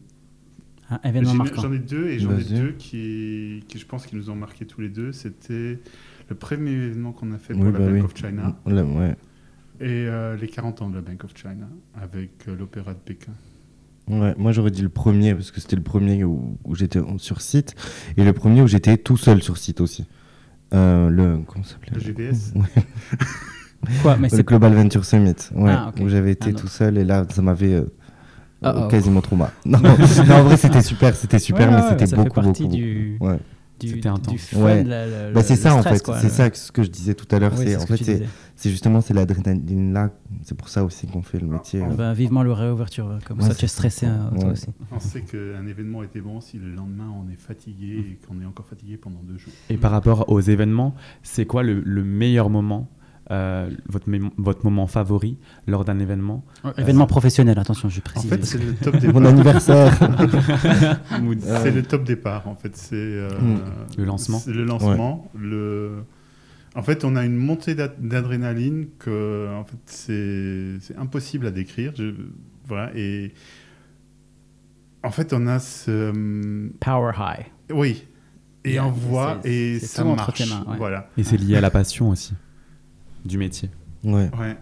[0.91, 1.63] Un événement marquant.
[1.63, 4.67] J'en ai deux et j'en ai deux qui, qui, je pense, qui nous ont marqué
[4.67, 5.13] tous les deux.
[5.13, 5.79] C'était
[6.29, 8.01] le premier événement qu'on a fait pour Oui, la bah Bank oui.
[8.01, 9.17] of China Là, ouais.
[9.81, 13.33] et euh, les 40 ans de la Bank of China avec euh, l'Opéra de Pékin.
[14.09, 17.41] Ouais, moi j'aurais dit le premier parce que c'était le premier où, où j'étais sur
[17.41, 17.77] site
[18.17, 20.05] et le premier où j'étais tout seul sur site aussi.
[20.73, 22.85] Euh, le comment ça s'appelait Le GVS Ouais.
[24.03, 27.05] Quoi Mais Le Global Venture Summit, ouais, Ah, où j'avais été Ah, tout seul et
[27.05, 27.93] là ça m'avait euh,
[28.63, 28.89] Ah, oh.
[28.89, 29.51] quasiment trop mal.
[29.65, 32.63] Non, non, en vrai c'était super, c'était super, Ouais, mais ouais, c'était beaucoup, fait partie
[32.65, 33.33] beaucoup, du, beaucoup.
[33.33, 33.39] Ouais.
[33.81, 34.33] Du, C'était intense.
[34.35, 34.85] du fun, Ouais.
[34.85, 36.91] la- la- Bah, c'est ça en fait, quoi, c'est le- ça que- ce que je
[36.91, 37.53] disais tout à l'heure.
[37.53, 38.27] Oui, c'est c'est en fait
[38.57, 40.11] c'est justement c'est l'adrénaline là,
[40.43, 41.81] c'est pour ça aussi qu'on fait le métier.
[41.85, 41.95] Ah euh.
[41.95, 44.67] bah, vivement le réouverture, euh, comme Ouais, ça tu es stressé hein, toi aussi.
[44.93, 48.45] On sait qu'un événement était bon si le lendemain on est fatigué et qu'on est
[48.47, 49.53] encore fatigué pendant deux jours.
[49.71, 52.89] Et par rapport aux événements, c'est quoi le, le meilleur moment,
[53.31, 54.09] euh, votre,
[54.65, 56.45] moment favori lors d'un événement
[56.77, 58.29] Événement professionnel, attention, je En précise.
[58.31, 59.27] fait, c'est le top Mon départ.
[59.27, 59.99] anniversaire.
[61.63, 62.77] C'est le top départ, en fait.
[62.77, 63.59] C'est euh, Mm.
[63.99, 64.39] Le lancement.
[64.39, 66.03] c'est Le lancement, le,
[66.75, 71.93] En fait, on a une montée d'ad- d'adrénaline que en fait, c'est impossible à décrire.
[71.97, 72.15] Je-
[72.67, 73.33] voilà, et
[75.03, 76.13] en fait, on a ce.
[76.81, 77.47] Power high.
[77.73, 78.05] Oui.
[78.65, 80.41] Et Yeah, on voit, et ça marche.
[80.41, 80.77] ouais.
[80.77, 81.09] Voilà.
[81.17, 82.35] Et c'est lié à la passion aussi
[83.25, 83.71] du métier.
[84.05, 84.31] Ouais.
[84.39, 84.57] Ouais.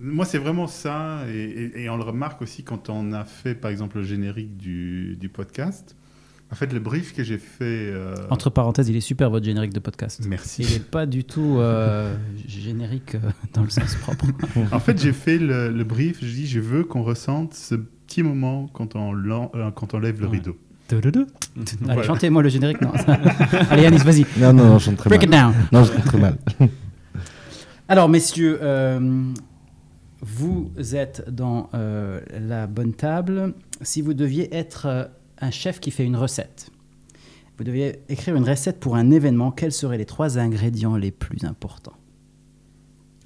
[0.00, 1.20] Moi, c'est vraiment ça.
[1.28, 4.56] Et, et- et on le remarque aussi quand on a fait, par exemple, le générique
[4.56, 5.96] du, du podcast.
[6.52, 7.62] En fait, le brief que j'ai fait.
[7.92, 10.20] euh, Entre parenthèses, il est super votre générique de podcast.
[10.26, 10.62] Merci.
[10.62, 12.14] Il n'est pas du tout euh,
[12.46, 14.26] générique euh, dans le sens propre.
[14.72, 16.18] En fait, j'ai fait le, le brief.
[16.20, 20.20] Je dis, je veux qu'on ressente ce petit moment quand on, euh, quand on lève
[20.20, 20.38] le Ouais.
[20.38, 20.56] rideau.
[21.82, 22.02] Voilà.
[22.02, 22.80] chantez-moi le générique.
[22.80, 22.92] Non.
[23.70, 24.26] Allez, Yanis, vas-y.
[24.38, 25.52] Non, non, non, je chante très Break it mal.
[25.52, 25.54] down.
[25.70, 26.36] Non, je chante très mal.
[27.90, 29.32] Alors, messieurs, euh,
[30.20, 33.52] vous êtes dans euh, la bonne table.
[33.82, 35.04] Si vous deviez être euh,
[35.40, 36.70] un chef qui fait une recette,
[37.58, 41.44] vous deviez écrire une recette pour un événement, quels seraient les trois ingrédients les plus
[41.44, 41.96] importants?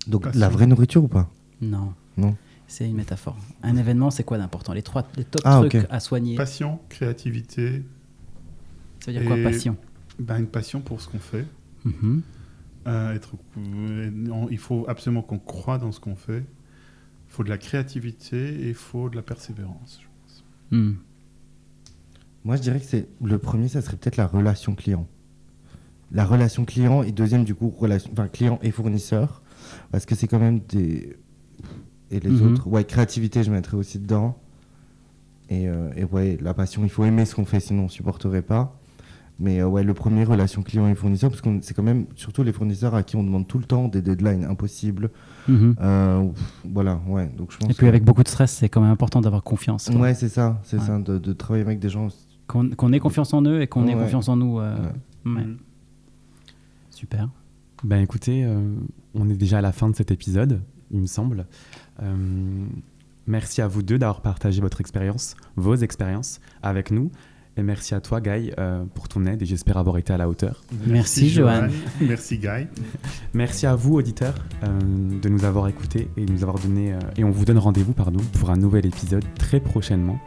[0.06, 1.28] Donc, la vraie nourriture ou pas?
[1.60, 1.92] Non.
[2.16, 2.34] Non.
[2.66, 3.36] C'est une métaphore.
[3.62, 4.72] Un événement, c'est quoi d'important?
[4.72, 6.36] Les trois les top Ah, trucs à soigner.
[6.36, 7.82] Passion, créativité,
[9.04, 9.76] Ça veut dire quoi, passion?
[10.18, 11.44] ben, une passion pour ce qu'on fait.
[11.84, 12.22] Mhm.
[12.86, 16.40] Euh, être, on- il faut absolument qu'on croit dans ce qu'on fait.
[17.28, 20.00] Il faut de la créativité et il faut de la persévérance.
[20.02, 20.44] je pense.
[20.70, 20.92] Hmm.
[22.44, 25.06] Moi, je dirais que c'est le premier, ça serait peut-être la relation client.
[26.12, 29.42] La relation client et deuxième, du coup, relation, enfin, client et fournisseur.
[29.90, 31.16] Parce que c'est quand même des.
[32.10, 32.52] Et les Mhm.
[32.52, 32.68] autres.
[32.68, 34.38] Ouais, créativité, je mettrais aussi dedans.
[35.48, 38.42] Et, euh, et ouais, la passion, il faut aimer ce qu'on fait, sinon on supporterait
[38.42, 38.78] pas.
[39.40, 42.44] Mais euh, ouais, le premier, relation client et fournisseur, parce que c'est quand même surtout
[42.44, 45.10] les fournisseurs à qui on demande tout le temps des deadlines impossibles.
[45.48, 45.74] Mhm.
[45.80, 47.28] Euh, ouf, voilà, ouais.
[47.36, 47.68] Donc je pense.
[47.70, 49.90] Et puis que- avec beaucoup de stress, c'est quand même important d'avoir confiance.
[49.90, 50.00] quoi.
[50.00, 50.84] Ouais, c'est ça, c'est Ouais.
[50.86, 52.08] ça, de, de travailler avec des gens.
[52.46, 54.60] Qu'on ait confiance en eux et qu'on ait confiance en nous.
[54.60, 54.76] euh,
[55.26, 55.32] ouais.
[55.44, 55.56] Mm.
[56.90, 57.28] Super.
[57.82, 58.60] Ben écoutez, euh,
[59.14, 60.60] on est déjà à la fin de cet épisode,
[60.90, 61.46] il me semble.
[62.02, 62.66] Euh,
[63.26, 67.10] merci à vous deux d'avoir partagé votre expérience, vos expériences avec nous.
[67.56, 70.28] Et merci à toi, Guy, euh, pour ton aide et j'espère avoir été à la
[70.28, 70.64] hauteur.
[70.86, 71.68] Merci, Johan.
[72.00, 72.66] Merci, Guy.
[73.32, 74.34] Merci à vous, auditeurs,
[74.64, 74.80] euh,
[75.22, 76.94] de nous avoir écoutés et de nous avoir donné.
[76.94, 80.18] euh, et on vous donne rendez-vous, pardon, pour un nouvel épisode très prochainement.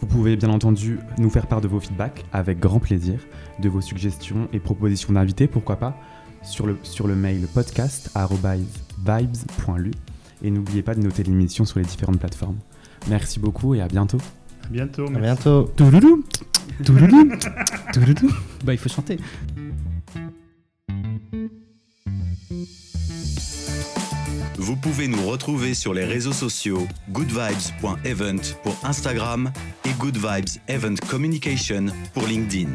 [0.00, 3.20] Vous pouvez bien entendu nous faire part de vos feedbacks avec grand plaisir,
[3.60, 5.96] de vos suggestions et propositions d'invités, pourquoi pas,
[6.42, 9.92] sur le, sur le mail podcast.vibes.lu.
[10.42, 12.56] Et n'oubliez pas de noter l'émission sur les différentes plateformes.
[13.08, 14.18] Merci beaucoup et à bientôt.
[14.64, 15.06] À bientôt.
[15.06, 15.72] À bientôt.
[15.76, 16.24] Touloulou.
[16.84, 17.32] Touloulou.
[17.92, 18.32] Touloulou.
[18.64, 19.18] Bah, il faut chanter.
[24.56, 29.52] Vous pouvez nous retrouver sur les réseaux sociaux goodvibes.event pour Instagram
[29.84, 32.70] et Good Vibes Event Communication pour LinkedIn.